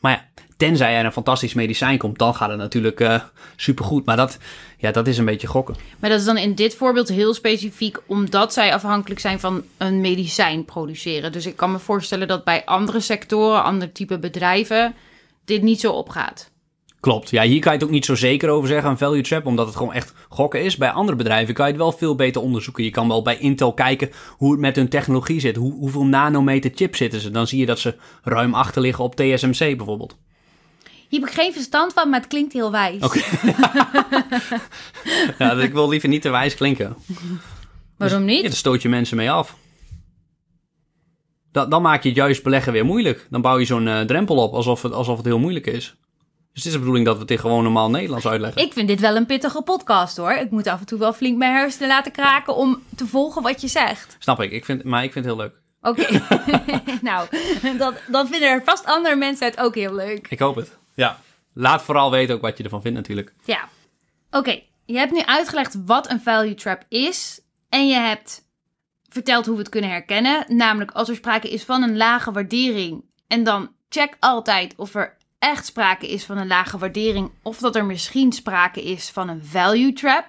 Maar 0.00 0.12
ja, 0.12 0.42
tenzij 0.60 0.96
er 0.96 1.04
een 1.04 1.12
fantastisch 1.12 1.54
medicijn 1.54 1.98
komt, 1.98 2.18
dan 2.18 2.34
gaat 2.34 2.48
het 2.48 2.58
natuurlijk 2.58 3.00
uh, 3.00 3.20
supergoed. 3.56 4.04
Maar 4.04 4.16
dat, 4.16 4.38
ja, 4.78 4.90
dat 4.90 5.06
is 5.06 5.18
een 5.18 5.24
beetje 5.24 5.46
gokken. 5.46 5.76
Maar 5.98 6.10
dat 6.10 6.18
is 6.18 6.24
dan 6.24 6.36
in 6.36 6.54
dit 6.54 6.74
voorbeeld 6.74 7.08
heel 7.08 7.34
specifiek 7.34 7.98
omdat 8.06 8.52
zij 8.52 8.74
afhankelijk 8.74 9.20
zijn 9.20 9.40
van 9.40 9.62
een 9.76 10.00
medicijn 10.00 10.64
produceren. 10.64 11.32
Dus 11.32 11.46
ik 11.46 11.56
kan 11.56 11.72
me 11.72 11.78
voorstellen 11.78 12.28
dat 12.28 12.44
bij 12.44 12.64
andere 12.64 13.00
sectoren, 13.00 13.64
andere 13.64 13.92
type 13.92 14.18
bedrijven, 14.18 14.94
dit 15.44 15.62
niet 15.62 15.80
zo 15.80 15.92
opgaat. 15.92 16.50
Klopt. 17.00 17.30
Ja, 17.30 17.42
hier 17.42 17.60
kan 17.60 17.72
je 17.72 17.78
het 17.78 17.86
ook 17.86 17.94
niet 17.94 18.04
zo 18.04 18.14
zeker 18.14 18.48
over 18.48 18.68
zeggen, 18.68 18.90
een 18.90 18.98
value 18.98 19.22
trap, 19.22 19.46
omdat 19.46 19.66
het 19.66 19.76
gewoon 19.76 19.92
echt 19.92 20.12
gokken 20.28 20.62
is. 20.62 20.76
Bij 20.76 20.90
andere 20.90 21.16
bedrijven 21.16 21.54
kan 21.54 21.66
je 21.66 21.72
het 21.72 21.80
wel 21.80 21.92
veel 21.92 22.14
beter 22.14 22.42
onderzoeken. 22.42 22.84
Je 22.84 22.90
kan 22.90 23.08
wel 23.08 23.22
bij 23.22 23.38
Intel 23.38 23.74
kijken 23.74 24.10
hoe 24.36 24.50
het 24.50 24.60
met 24.60 24.76
hun 24.76 24.88
technologie 24.88 25.40
zit. 25.40 25.56
Hoe, 25.56 25.72
hoeveel 25.72 26.04
nanometer 26.04 26.70
chip 26.74 26.96
zitten 26.96 27.20
ze? 27.20 27.30
Dan 27.30 27.46
zie 27.46 27.58
je 27.58 27.66
dat 27.66 27.78
ze 27.78 27.94
ruim 28.22 28.54
achter 28.54 28.82
liggen 28.82 29.04
op 29.04 29.14
TSMC 29.14 29.76
bijvoorbeeld. 29.76 30.16
Hier 31.10 31.20
heb 31.20 31.28
ik 31.28 31.34
geen 31.34 31.52
verstand 31.52 31.92
van, 31.92 32.10
maar 32.10 32.18
het 32.20 32.28
klinkt 32.28 32.52
heel 32.52 32.70
wijs. 32.70 33.02
Oké. 33.02 33.18
ja, 35.38 35.52
ik 35.52 35.72
wil 35.72 35.88
liever 35.88 36.08
niet 36.08 36.22
te 36.22 36.30
wijs 36.30 36.54
klinken. 36.54 36.96
Waarom 37.96 38.24
niet? 38.24 38.36
Ja, 38.36 38.42
dan 38.42 38.52
stoot 38.52 38.82
je 38.82 38.88
mensen 38.88 39.16
mee 39.16 39.30
af. 39.30 39.56
Da- 41.52 41.66
dan 41.66 41.82
maak 41.82 42.02
je 42.02 42.08
het 42.08 42.18
juist 42.18 42.42
beleggen 42.42 42.72
weer 42.72 42.84
moeilijk. 42.84 43.26
Dan 43.30 43.40
bouw 43.40 43.58
je 43.58 43.64
zo'n 43.64 43.88
eh, 43.88 44.00
drempel 44.00 44.36
op 44.36 44.54
alsof 44.54 44.82
het, 44.82 44.92
alsof 44.92 45.16
het 45.16 45.26
heel 45.26 45.38
moeilijk 45.38 45.66
is. 45.66 45.96
Dus 46.52 46.62
het 46.62 46.64
is 46.64 46.72
de 46.72 46.78
bedoeling 46.78 47.06
dat 47.06 47.18
we 47.18 47.24
in 47.26 47.38
gewoon 47.38 47.62
normaal 47.62 47.90
Nederlands 47.90 48.26
uitleggen. 48.26 48.62
Ik 48.62 48.72
vind 48.72 48.88
dit 48.88 49.00
wel 49.00 49.16
een 49.16 49.26
pittige 49.26 49.62
podcast 49.62 50.16
hoor. 50.16 50.32
Ik 50.32 50.50
moet 50.50 50.66
af 50.66 50.80
en 50.80 50.86
toe 50.86 50.98
wel 50.98 51.12
flink 51.12 51.38
mijn 51.38 51.52
hersenen 51.54 51.88
laten 51.88 52.12
kraken 52.12 52.56
om 52.56 52.82
te 52.96 53.06
volgen 53.06 53.42
wat 53.42 53.60
je 53.60 53.68
zegt. 53.68 54.16
Snap 54.18 54.40
ik, 54.42 54.50
ik 54.52 54.64
vind, 54.64 54.84
maar 54.84 55.04
ik 55.04 55.12
vind 55.12 55.24
het 55.24 55.34
heel 55.34 55.42
leuk. 55.44 55.54
Oké, 55.82 56.22
nou, 57.10 57.28
dat, 57.78 57.94
dan 58.08 58.28
vinden 58.28 58.48
er 58.48 58.62
vast 58.64 58.84
andere 58.84 59.16
mensen 59.16 59.46
het 59.46 59.58
ook 59.60 59.74
heel 59.74 59.94
leuk. 59.94 60.26
Ik 60.28 60.38
hoop 60.38 60.56
het. 60.56 60.78
Ja. 61.00 61.20
Laat 61.52 61.82
vooral 61.82 62.10
weten 62.10 62.34
ook 62.34 62.40
wat 62.40 62.58
je 62.58 62.64
ervan 62.64 62.82
vindt 62.82 62.96
natuurlijk. 62.96 63.34
Ja. 63.44 63.68
Oké, 64.30 64.62
je 64.84 64.98
hebt 64.98 65.12
nu 65.12 65.22
uitgelegd 65.22 65.84
wat 65.84 66.10
een 66.10 66.20
value 66.20 66.54
trap 66.54 66.84
is. 66.88 67.40
En 67.68 67.88
je 67.88 67.94
hebt 67.94 68.48
verteld 69.08 69.46
hoe 69.46 69.54
we 69.54 69.60
het 69.60 69.70
kunnen 69.70 69.90
herkennen. 69.90 70.44
Namelijk 70.48 70.90
als 70.90 71.08
er 71.08 71.14
sprake 71.14 71.50
is 71.50 71.64
van 71.64 71.82
een 71.82 71.96
lage 71.96 72.32
waardering. 72.32 73.04
En 73.26 73.44
dan 73.44 73.74
check 73.88 74.16
altijd 74.20 74.74
of 74.76 74.94
er 74.94 75.16
echt 75.38 75.66
sprake 75.66 76.08
is 76.08 76.24
van 76.24 76.38
een 76.38 76.46
lage 76.46 76.78
waardering. 76.78 77.30
Of 77.42 77.58
dat 77.58 77.76
er 77.76 77.84
misschien 77.84 78.32
sprake 78.32 78.82
is 78.82 79.10
van 79.10 79.28
een 79.28 79.44
value 79.44 79.92
trap. 79.92 80.26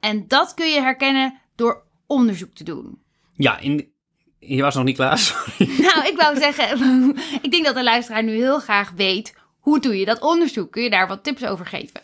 En 0.00 0.28
dat 0.28 0.54
kun 0.54 0.68
je 0.68 0.80
herkennen 0.80 1.40
door 1.54 1.82
onderzoek 2.06 2.54
te 2.54 2.64
doen. 2.64 3.02
Ja, 3.34 3.58
in, 3.58 3.92
je 4.38 4.62
was 4.62 4.74
nog 4.74 4.84
niet 4.84 4.96
klaar. 4.96 5.18
sorry. 5.28 5.80
Nou, 5.80 6.06
ik 6.06 6.16
wou 6.16 6.38
zeggen, 6.38 6.78
ik 7.46 7.50
denk 7.50 7.64
dat 7.64 7.74
de 7.74 7.82
luisteraar 7.82 8.22
nu 8.22 8.32
heel 8.32 8.58
graag 8.60 8.90
weet. 8.90 9.34
Hoe 9.66 9.80
doe 9.80 9.98
je 9.98 10.04
dat 10.04 10.20
onderzoek? 10.20 10.72
Kun 10.72 10.82
je 10.82 10.90
daar 10.90 11.08
wat 11.08 11.24
tips 11.24 11.44
over 11.44 11.66
geven? 11.66 12.00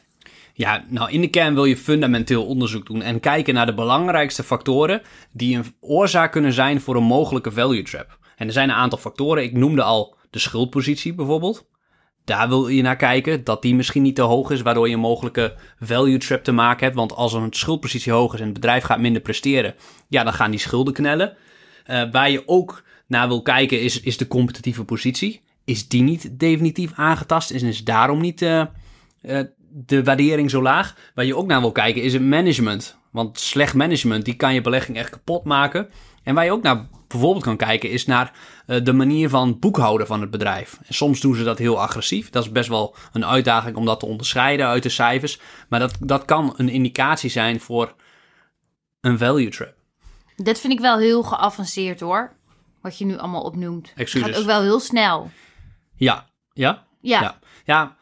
Ja, 0.55 0.85
nou 0.89 1.11
in 1.11 1.21
de 1.21 1.29
kern 1.29 1.55
wil 1.55 1.65
je 1.65 1.77
fundamenteel 1.77 2.47
onderzoek 2.47 2.87
doen 2.87 3.03
en 3.03 3.21
kijken 3.21 3.55
naar 3.55 3.67
de 3.67 3.75
belangrijkste 3.75 4.43
factoren 4.43 5.03
die 5.33 5.57
een 5.57 5.75
oorzaak 5.81 6.33
kunnen 6.33 6.53
zijn 6.53 6.81
voor 6.81 6.97
een 6.97 7.03
mogelijke 7.03 7.53
value 7.53 7.83
trap. 7.83 8.19
En 8.37 8.47
er 8.47 8.53
zijn 8.53 8.69
een 8.69 8.75
aantal 8.75 8.99
factoren. 8.99 9.43
Ik 9.43 9.53
noemde 9.53 9.83
al 9.83 10.17
de 10.31 10.39
schuldpositie 10.39 11.15
bijvoorbeeld. 11.15 11.67
Daar 12.25 12.49
wil 12.49 12.69
je 12.69 12.83
naar 12.83 12.97
kijken, 12.97 13.45
dat 13.45 13.63
die 13.63 13.75
misschien 13.75 14.03
niet 14.03 14.15
te 14.15 14.23
hoog 14.23 14.51
is, 14.51 14.63
waardoor 14.63 14.89
je 14.89 14.95
een 14.95 15.01
mogelijke 15.01 15.55
value 15.81 16.19
trap 16.19 16.45
te 16.45 16.53
maken 16.53 16.85
hebt. 16.85 16.97
Want 16.97 17.15
als 17.15 17.33
een 17.33 17.53
schuldpositie 17.53 18.13
hoog 18.13 18.35
is 18.35 18.41
en 18.41 18.45
het 18.45 18.55
bedrijf 18.55 18.85
gaat 18.85 19.01
minder 19.01 19.23
presteren, 19.23 19.75
ja, 20.09 20.25
dan 20.25 20.33
gaan 20.33 20.51
die 20.51 20.61
schulden 20.61 20.95
knellen. 20.95 21.37
Eh, 21.85 22.03
waar 22.13 22.31
je 22.31 22.43
ook 22.47 22.85
naar 23.07 23.29
wil 23.29 23.43
kijken 23.43 23.81
is, 23.81 24.01
is 24.01 24.17
de 24.17 24.29
competitieve 24.29 24.85
positie. 24.85 25.43
Is 25.65 25.89
die 25.89 26.03
niet 26.03 26.39
definitief 26.39 26.93
aangetast 26.95 27.51
en 27.51 27.67
is 27.67 27.85
daarom 27.85 28.21
niet 28.21 28.43
eh, 28.43 28.61
eh, 28.61 29.47
de 29.69 30.05
waardering 30.05 30.51
zo 30.51 30.63
laag? 30.63 30.97
Waar 31.15 31.25
je 31.25 31.37
ook 31.37 31.47
naar 31.47 31.61
wil 31.61 31.73
kijken 31.73 32.03
is 32.03 32.13
het 32.13 32.23
management. 32.23 32.99
Want 33.11 33.39
slecht 33.39 33.75
management, 33.75 34.25
die 34.25 34.35
kan 34.35 34.55
je 34.55 34.61
belegging 34.61 34.97
echt 34.97 35.11
kapot 35.11 35.45
maken. 35.45 35.89
En 36.23 36.35
waar 36.35 36.45
je 36.45 36.53
ook 36.53 36.63
naar 36.63 36.87
bijvoorbeeld 37.09 37.45
kan 37.45 37.57
kijken 37.57 37.91
is 37.91 38.07
naar 38.07 38.33
eh, 38.67 38.85
de 38.85 38.93
manier 38.93 39.29
van 39.29 39.59
boekhouden 39.59 40.07
van 40.07 40.21
het 40.21 40.31
bedrijf. 40.31 40.79
En 40.87 40.95
soms 40.95 41.21
doen 41.21 41.35
ze 41.35 41.45
dat 41.45 41.59
heel 41.59 41.81
agressief. 41.81 42.31
Dat 42.31 42.45
is 42.45 42.53
best 42.53 42.69
wel 42.69 42.95
een 43.13 43.27
uitdaging 43.27 43.77
om 43.77 43.85
dat 43.85 44.01
te 44.01 44.07
onderscheiden 44.07 44.67
uit 44.67 44.83
de 44.83 44.89
cijfers. 44.89 45.41
Maar 45.69 45.81
dat, 45.81 45.97
dat 46.01 46.25
kan 46.25 46.55
een 46.57 46.69
indicatie 46.69 47.31
zijn 47.31 47.61
voor 47.61 47.95
een 49.01 49.19
value 49.19 49.51
trap. 49.51 49.75
Dit 50.37 50.61
vind 50.61 50.73
ik 50.73 50.81
wel 50.81 50.99
heel 50.99 51.23
geavanceerd 51.23 52.01
hoor. 52.01 52.33
Wat 52.81 52.99
je 52.99 53.05
nu 53.05 53.19
allemaal 53.19 53.43
opnoemt. 53.43 53.89
Het 53.89 53.99
Excuses. 53.99 54.29
gaat 54.29 54.39
ook 54.39 54.47
wel 54.47 54.63
heel 54.63 54.81
snel. 54.81 55.31
Ja, 55.95 56.31
ja, 56.53 56.87
Ja. 57.01 57.21
Ja. 57.21 57.39
Ja, 57.65 57.97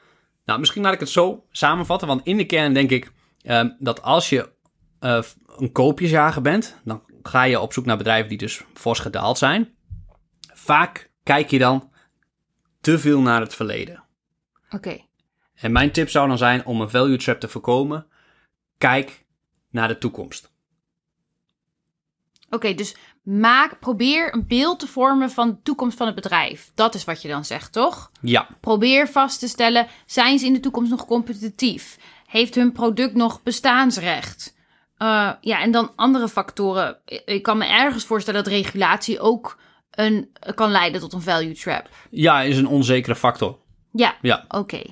nou 0.44 0.60
misschien 0.60 0.82
laat 0.82 0.92
ik 0.92 1.00
het 1.00 1.08
zo 1.08 1.46
samenvatten. 1.50 2.08
Want 2.08 2.24
in 2.24 2.36
de 2.36 2.46
kern 2.46 2.74
denk 2.74 2.90
ik 2.90 3.12
ehm, 3.42 3.70
dat 3.78 4.02
als 4.02 4.28
je 4.28 4.52
eh, 5.00 5.22
een 5.56 5.72
koopjesjager 5.72 6.42
bent, 6.42 6.76
dan 6.84 7.02
ga 7.22 7.42
je 7.42 7.60
op 7.60 7.72
zoek 7.72 7.84
naar 7.84 7.96
bedrijven 7.96 8.28
die 8.28 8.38
dus 8.38 8.64
fors 8.74 8.98
gedaald 8.98 9.38
zijn. 9.38 9.74
Vaak 10.52 11.10
kijk 11.22 11.50
je 11.50 11.58
dan 11.58 11.92
te 12.80 12.98
veel 12.98 13.20
naar 13.20 13.40
het 13.40 13.54
verleden. 13.54 14.04
Oké. 14.70 14.98
En 15.54 15.72
mijn 15.72 15.92
tip 15.92 16.08
zou 16.08 16.28
dan 16.28 16.38
zijn 16.38 16.64
om 16.64 16.80
een 16.80 16.90
value 16.90 17.18
trap 17.18 17.40
te 17.40 17.48
voorkomen, 17.48 18.06
kijk 18.78 19.24
naar 19.70 19.88
de 19.88 19.98
toekomst. 19.98 20.52
Oké, 22.50 22.74
dus 22.74 22.96
maak, 23.38 23.78
probeer 23.80 24.34
een 24.34 24.46
beeld 24.46 24.78
te 24.78 24.86
vormen 24.86 25.30
van 25.30 25.48
de 25.48 25.56
toekomst 25.62 25.96
van 25.96 26.06
het 26.06 26.14
bedrijf. 26.14 26.70
Dat 26.74 26.94
is 26.94 27.04
wat 27.04 27.22
je 27.22 27.28
dan 27.28 27.44
zegt, 27.44 27.72
toch? 27.72 28.10
Ja, 28.20 28.46
Probeer 28.60 29.08
vast 29.08 29.38
te 29.40 29.48
stellen, 29.48 29.86
zijn 30.06 30.38
ze 30.38 30.46
in 30.46 30.52
de 30.52 30.60
toekomst 30.60 30.90
nog 30.90 31.06
competitief? 31.06 31.96
Heeft 32.26 32.54
hun 32.54 32.72
product 32.72 33.14
nog 33.14 33.42
bestaansrecht? 33.42 34.54
Eh, 34.96 35.30
ja, 35.40 35.60
en 35.60 35.70
dan 35.70 35.92
andere 35.96 36.28
factoren. 36.28 36.96
Ik- 37.04 37.22
Ik 37.24 37.42
kan 37.42 37.58
me 37.58 37.64
ergens 37.66 38.04
voorstellen 38.04 38.44
dat 38.44 38.52
regulatie 38.52 39.20
ook 39.20 39.58
een, 39.90 40.30
kan 40.54 40.70
leiden 40.70 41.00
tot 41.00 41.12
een 41.12 41.20
value 41.22 41.54
trap. 41.54 41.88
ja 42.10 42.42
is 42.42 42.56
een 42.58 42.66
onzekere 42.66 43.16
factor. 43.16 43.58
Ja, 43.92 44.14
Ja. 44.22 44.44
oké. 44.48 44.82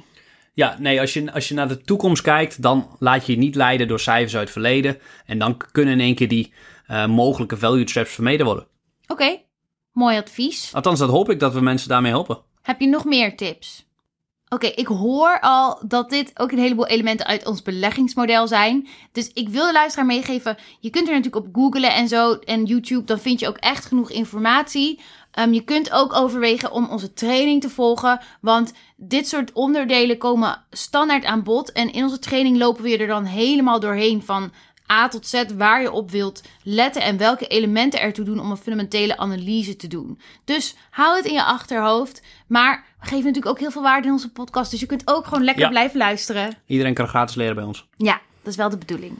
Ja, 0.54 0.76
nee, 0.78 1.00
als 1.00 1.12
je, 1.12 1.32
als 1.32 1.48
je 1.48 1.54
naar 1.54 1.68
de 1.68 1.80
toekomst 1.80 2.22
kijkt, 2.22 2.62
dan 2.62 2.96
laat 2.98 3.26
je 3.26 3.32
je 3.32 3.38
niet 3.38 3.54
leiden 3.54 3.88
door 3.88 4.00
cijfers 4.00 4.32
uit 4.34 4.42
het 4.42 4.52
verleden. 4.52 4.98
En 5.26 5.38
dan 5.38 5.56
kunnen 5.72 5.94
in 5.94 6.00
één 6.00 6.14
keer 6.14 6.28
die 6.28 6.52
eh, 6.88 7.06
mogelijke 7.06 7.56
value 7.56 7.84
traps 7.84 8.10
vermeden 8.10 8.46
worden. 8.46 8.66
Oké, 9.06 9.40
mooi 9.92 10.16
advies. 10.16 10.74
Althans, 10.74 10.98
dat 10.98 11.10
hoop 11.10 11.30
ik 11.30 11.40
dat 11.40 11.52
we 11.52 11.60
mensen 11.60 11.88
daarmee 11.88 12.10
helpen. 12.10 12.38
Heb 12.62 12.80
je 12.80 12.86
nog 12.86 13.04
meer 13.04 13.36
tips? 13.36 13.86
Oké, 14.48 14.66
ik 14.66 14.86
hoor 14.86 15.40
al 15.40 15.82
dat 15.86 16.10
dit 16.10 16.30
ook 16.34 16.52
een 16.52 16.58
heleboel 16.58 16.86
elementen 16.86 17.26
uit 17.26 17.46
ons 17.46 17.62
beleggingsmodel 17.62 18.46
zijn. 18.46 18.88
Dus 19.12 19.30
ik 19.32 19.48
wil 19.48 19.66
de 19.66 19.72
luisteraar 19.72 20.06
meegeven, 20.06 20.56
je 20.80 20.90
kunt 20.90 21.08
er 21.08 21.14
natuurlijk 21.14 21.46
op 21.46 21.54
googlen 21.54 21.94
en 21.94 22.08
zo 22.08 22.32
en 22.34 22.64
YouTube, 22.64 23.04
dan 23.04 23.18
vind 23.18 23.40
je 23.40 23.48
ook 23.48 23.56
echt 23.56 23.84
genoeg 23.84 24.10
informatie. 24.10 25.00
Ehm, 25.30 25.52
je 25.52 25.64
kunt 25.64 25.90
ook 25.90 26.14
overwegen 26.14 26.72
om 26.72 26.88
onze 26.88 27.12
training 27.12 27.60
te 27.60 27.70
volgen, 27.70 28.20
want 28.40 28.72
dit 28.96 29.28
soort 29.28 29.52
onderdelen 29.52 30.18
komen 30.18 30.64
standaard 30.70 31.24
aan 31.24 31.42
bod. 31.42 31.72
En 31.72 31.92
in 31.92 32.02
onze 32.02 32.18
training 32.18 32.56
lopen 32.58 32.82
we 32.82 32.88
je 32.88 32.98
er 32.98 33.06
dan 33.06 33.24
helemaal 33.24 33.80
doorheen 33.80 34.22
van 34.22 34.52
A 34.92 35.08
tot 35.08 35.26
Z 35.26 35.42
waar 35.56 35.80
je 35.82 35.92
op 35.92 36.10
wilt 36.10 36.42
letten 36.62 37.02
en 37.02 37.16
welke 37.16 37.46
elementen 37.46 38.00
ertoe 38.00 38.24
doen 38.24 38.40
om 38.40 38.50
een 38.50 38.56
fundamentele 38.56 39.16
analyse 39.16 39.76
te 39.76 39.86
doen. 39.86 40.20
Dus 40.44 40.76
hou 40.90 41.16
het 41.16 41.24
in 41.24 41.32
je 41.32 41.44
achterhoofd. 41.44 42.22
Maar 42.46 42.84
we 43.00 43.06
geven 43.06 43.18
natuurlijk 43.24 43.46
ook 43.46 43.58
heel 43.58 43.70
veel 43.70 43.82
waarde 43.82 44.06
in 44.06 44.12
onze 44.12 44.30
podcast. 44.32 44.70
Dus 44.70 44.80
je 44.80 44.86
kunt 44.86 45.02
ook 45.04 45.24
gewoon 45.26 45.44
lekker 45.44 45.62
Ja. 45.64 45.68
blijven 45.70 45.98
luisteren. 45.98 46.56
Iedereen 46.66 46.94
kan 46.94 47.08
gratis 47.08 47.34
leren 47.34 47.54
bij 47.54 47.64
ons. 47.64 47.86
Ja, 47.96 48.20
dat 48.42 48.52
is 48.52 48.56
wel 48.56 48.68
de 48.68 48.78
bedoeling. 48.78 49.18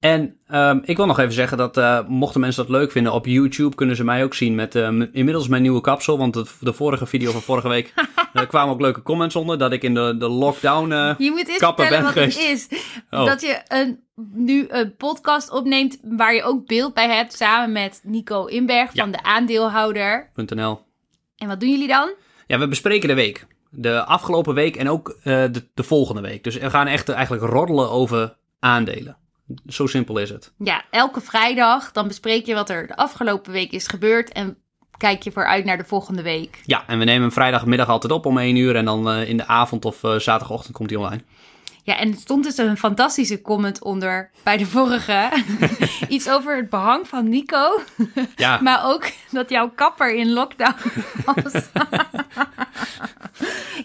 En 0.00 0.36
ehm, 0.46 0.78
ik 0.84 0.96
wil 0.96 1.06
nog 1.06 1.18
even 1.18 1.32
zeggen 1.32 1.58
dat 1.58 1.76
eh, 1.76 1.98
mochten 2.08 2.40
mensen 2.40 2.62
dat 2.66 2.72
leuk 2.76 2.90
vinden, 2.92 3.12
op 3.12 3.26
YouTube 3.26 3.74
kunnen 3.76 3.96
ze 3.96 4.04
mij 4.04 4.24
ook 4.24 4.34
zien 4.34 4.54
met 4.54 4.74
eh, 4.74 4.88
m- 4.88 5.08
inmiddels 5.12 5.48
mijn 5.48 5.62
nieuwe 5.62 5.80
kapsel. 5.80 6.18
Want 6.18 6.34
het- 6.34 6.56
de 6.60 6.72
vorige 6.72 7.06
video 7.06 7.30
van 7.32 7.40
vorige 7.40 7.68
week 7.68 7.94
er 8.32 8.46
kwamen 8.46 8.74
ook 8.74 8.80
leuke 8.80 9.02
comments 9.02 9.36
onder 9.36 9.58
dat 9.58 9.72
ik 9.72 9.82
in 9.82 9.94
de, 9.94 10.16
de 10.18 10.28
lockdown... 10.28 10.92
eh, 10.92 11.14
Je 11.18 11.30
moet 11.30 11.48
eens 11.48 11.58
Kapper 11.58 11.86
vertellen 11.86 12.14
ben 12.14 12.24
wat 12.24 12.34
het 12.34 12.42
is. 12.44 12.68
Oh. 13.10 13.26
Dat 13.26 13.40
je 13.40 13.60
een, 13.68 14.00
nu 14.34 14.66
een 14.68 14.96
podcast 14.96 15.50
opneemt 15.50 15.98
waar 16.02 16.34
je 16.34 16.42
ook 16.42 16.66
beeld 16.66 16.94
bij 16.94 17.08
hebt. 17.16 17.32
Samen 17.36 17.72
met 17.72 18.00
Nico 18.02 18.44
Inberg 18.44 18.90
van 18.94 19.10
de 19.10 19.22
aandeelhouder. 19.22 20.30
.nl. 20.34 20.80
En 21.36 21.48
wat 21.48 21.60
doen 21.60 21.70
jullie 21.70 21.88
dan? 21.88 22.10
Ja, 22.46 22.58
we 22.58 22.68
bespreken 22.68 23.08
de 23.08 23.14
week. 23.14 23.46
De 23.70 24.04
afgelopen 24.04 24.54
week 24.54 24.76
en 24.76 24.88
ook 24.90 25.08
eh, 25.08 25.24
de, 25.24 25.68
de 25.74 25.82
volgende 25.82 26.20
week. 26.20 26.44
Dus 26.44 26.56
we 26.58 26.70
gaan 26.70 26.86
echt 26.86 27.08
eigenlijk 27.08 27.42
roddelen 27.44 27.90
over 27.90 28.36
aandelen. 28.60 29.16
Zo 29.66 29.86
simpel 29.86 30.18
is 30.18 30.30
het. 30.30 30.52
Ja, 30.58 30.84
elke 30.90 31.20
vrijdag 31.20 31.92
dan 31.92 32.08
bespreek 32.08 32.46
je 32.46 32.54
wat 32.54 32.70
er 32.70 32.86
de 32.86 32.96
afgelopen 32.96 33.52
week 33.52 33.72
is 33.72 33.86
gebeurd. 33.86 34.32
En 34.32 34.56
kijk 34.96 35.22
je 35.22 35.32
vooruit 35.32 35.64
naar 35.64 35.76
de 35.76 35.84
volgende 35.84 36.22
week. 36.22 36.60
Ja, 36.64 36.84
en 36.86 36.98
we 36.98 37.04
nemen 37.04 37.22
hem 37.22 37.32
vrijdagmiddag 37.32 37.88
altijd 37.88 38.12
op 38.12 38.26
om 38.26 38.38
1 38.38 38.56
uur. 38.56 38.76
En 38.76 38.84
dan 38.84 39.10
eh, 39.10 39.28
in 39.28 39.36
de 39.36 39.46
avond 39.46 39.84
of 39.84 40.04
eh, 40.04 40.10
zaterdagochtend 40.10 40.76
komt 40.76 40.90
hij 40.90 40.98
online. 40.98 41.22
Ja, 41.88 41.98
en 41.98 42.10
er 42.10 42.18
stond 42.18 42.44
dus 42.44 42.58
een 42.58 42.76
fantastische 42.76 43.40
comment 43.40 43.82
onder 43.82 44.30
bij 44.42 44.56
de 44.56 44.66
vorige. 44.66 45.30
Iets 46.08 46.30
over 46.30 46.56
het 46.56 46.70
behang 46.70 47.08
van 47.08 47.28
Nico. 47.28 47.80
Ja, 48.36 48.60
Maar 48.62 48.84
ook 48.84 49.10
dat 49.30 49.50
jouw 49.50 49.70
kapper 49.74 50.14
in 50.14 50.32
lockdown 50.32 50.74
was. 51.24 51.52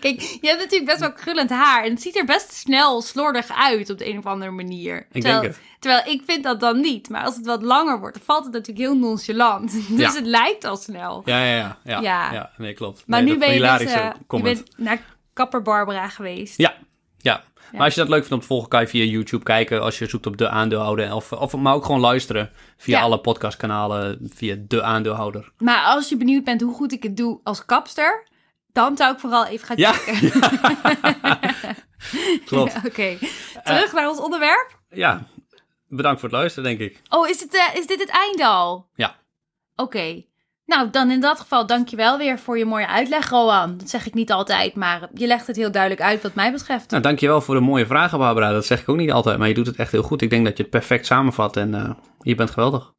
Kijk, 0.03 0.21
je 0.21 0.47
hebt 0.47 0.59
natuurlijk 0.59 0.85
best 0.85 0.99
wel 0.99 1.13
krullend 1.13 1.49
haar. 1.49 1.83
En 1.83 1.89
het 1.91 2.01
ziet 2.01 2.17
er 2.17 2.25
best 2.25 2.53
snel 2.53 3.01
slordig 3.01 3.47
uit 3.57 3.89
op 3.89 3.97
de 3.97 4.09
een 4.09 4.17
of 4.17 4.25
andere 4.25 4.51
manier. 4.51 4.97
Ik 4.97 5.11
terwijl, 5.11 5.41
denk 5.41 5.53
het. 5.53 5.63
Terwijl 5.79 6.03
ik 6.07 6.21
vind 6.25 6.43
dat 6.43 6.59
dan 6.59 6.79
niet. 6.81 7.09
Maar 7.09 7.23
als 7.25 7.35
het 7.35 7.45
wat 7.45 7.61
langer 7.61 7.99
wordt, 7.99 8.15
dan 8.15 8.25
valt 8.25 8.43
het 8.43 8.53
natuurlijk 8.53 8.85
heel 8.87 8.97
nonchalant. 8.97 9.71
Dus 9.89 9.97
Ja. 9.97 10.13
het 10.13 10.25
lijkt 10.25 10.63
al 10.65 10.77
snel. 10.77 11.21
ja, 11.25 11.43
ja, 11.45 11.55
ja. 11.55 11.77
Ja, 11.83 12.01
Ja. 12.01 12.33
ja. 12.33 12.51
nee, 12.57 12.73
klopt. 12.73 13.03
Maar 13.07 13.23
Nee, 13.23 13.33
nu 13.33 13.39
ben 13.39 13.53
je 13.53 13.59
dus 13.59 13.91
je 14.29 14.41
bent 14.41 14.63
naar 14.77 15.01
kapper 15.33 15.61
Barbara 15.61 16.07
geweest. 16.07 16.57
Ja, 16.57 16.73
ja. 17.17 17.43
Maar 17.71 17.81
als 17.81 17.93
je 17.93 17.99
dat 17.99 18.09
leuk 18.09 18.19
vindt 18.19 18.33
om 18.33 18.39
te 18.39 18.45
volgen, 18.47 18.69
kan 18.69 18.81
je 18.81 18.87
via 18.87 19.03
YouTube 19.03 19.43
kijken. 19.43 19.81
Als 19.81 19.97
je 19.99 20.07
zoekt 20.09 20.25
op 20.25 20.37
de 20.37 20.49
aandeelhouder. 20.49 21.13
Of, 21.15 21.31
of 21.31 21.55
maar 21.55 21.73
ook 21.73 21.85
gewoon 21.85 22.01
luisteren 22.01 22.51
via 22.77 22.97
Ja. 22.97 23.03
alle 23.03 23.19
podcastkanalen. 23.19 24.19
Via 24.33 24.55
de 24.67 24.83
aandeelhouder. 24.83 25.51
Maar 25.57 25.83
als 25.85 26.09
je 26.09 26.17
benieuwd 26.17 26.43
bent 26.43 26.61
hoe 26.61 26.73
goed 26.73 26.91
ik 26.91 27.03
het 27.03 27.17
doe 27.17 27.39
als 27.43 27.65
kapster... 27.65 28.31
dan 28.73 28.97
zou 28.97 29.13
ik 29.13 29.19
vooral 29.19 29.45
even 29.45 29.67
gaan 29.67 29.77
Ja. 29.77 29.91
kijken. 29.91 30.31
Klopt. 32.45 32.75
Oké, 32.85 33.17
terug 33.63 33.93
naar 33.93 34.09
ons 34.09 34.19
onderwerp. 34.19 34.79
Ja, 34.89 35.27
bedankt 35.87 36.19
voor 36.19 36.29
het 36.29 36.37
luisteren, 36.37 36.77
denk 36.77 36.91
ik. 36.91 37.01
Oh, 37.09 37.27
is, 37.29 37.39
het, 37.41 37.53
eh, 37.55 37.75
is 37.79 37.87
dit 37.87 37.99
het 37.99 38.09
einde 38.09 38.45
al? 38.45 38.87
Ja. 38.95 39.15
Oké. 39.75 40.23
Nou, 40.65 40.89
dan 40.89 41.11
in 41.11 41.19
dat 41.19 41.39
geval 41.39 41.65
dankjewel 41.67 42.17
weer 42.17 42.39
voor 42.39 42.57
je 42.57 42.65
mooie 42.65 42.87
uitleg, 42.87 43.29
Roan. 43.29 43.77
Dat 43.77 43.89
zeg 43.89 44.05
ik 44.07 44.13
niet 44.13 44.31
altijd, 44.31 44.75
maar 44.75 45.09
je 45.13 45.27
legt 45.27 45.47
het 45.47 45.55
heel 45.55 45.71
duidelijk 45.71 46.01
uit 46.01 46.21
wat 46.21 46.33
mij 46.33 46.51
betreft. 46.51 46.89
Nou, 46.89 47.03
dankjewel 47.03 47.41
voor 47.41 47.55
de 47.55 47.61
mooie 47.61 47.85
vragen, 47.85 48.17
Barbara. 48.17 48.51
Dat 48.51 48.65
zeg 48.65 48.81
ik 48.81 48.89
ook 48.89 48.97
niet 48.97 49.11
altijd, 49.11 49.37
maar 49.37 49.47
je 49.47 49.53
doet 49.53 49.65
het 49.67 49.75
echt 49.75 49.91
heel 49.91 50.03
goed. 50.03 50.21
Ik 50.21 50.29
denk 50.29 50.45
dat 50.45 50.57
je 50.57 50.63
het 50.63 50.71
perfect 50.71 51.05
samenvat 51.05 51.57
en 51.57 51.73
uh, 51.73 51.89
je 52.21 52.35
bent 52.35 52.49
geweldig. 52.51 52.93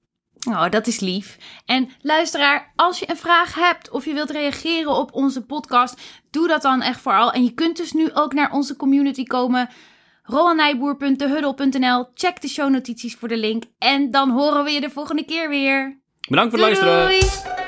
Oh, 0.47 0.71
dat 0.71 0.87
is 0.87 1.01
lief. 1.01 1.37
En 1.67 1.89
luisteraar, 2.01 2.73
als 2.77 2.99
je 2.99 3.11
een 3.11 3.17
vraag 3.17 3.55
hebt 3.55 3.91
of 3.91 4.05
je 4.05 4.15
wilt 4.15 4.31
reageren 4.31 4.97
op 4.97 5.13
onze 5.13 5.45
podcast, 5.45 6.01
doe 6.31 6.49
dat 6.49 6.63
dan 6.63 6.83
echt 6.83 7.01
vooral. 7.01 7.33
En 7.33 7.45
je 7.45 7.55
kunt 7.55 7.77
dus 7.77 7.93
nu 7.93 8.13
ook 8.13 8.33
naar 8.33 8.53
onze 8.53 8.77
community 8.77 9.25
komen. 9.25 9.69
roannijboer.dehuddle.nl. 10.23 12.07
Check 12.15 12.41
de 12.41 12.49
shownotities 12.49 13.15
voor 13.15 13.29
de 13.29 13.37
link. 13.37 13.65
En 13.79 14.11
dan 14.11 14.31
horen 14.31 14.65
we 14.65 14.71
je 14.71 14.81
de 14.81 14.91
volgende 14.91 15.25
keer 15.25 15.49
weer. 15.49 16.03
Bedankt 16.29 16.57
voor 16.57 16.69
het 16.69 16.79
doei, 16.79 16.91
luisteren. 16.91 17.47
Doei. 17.47 17.64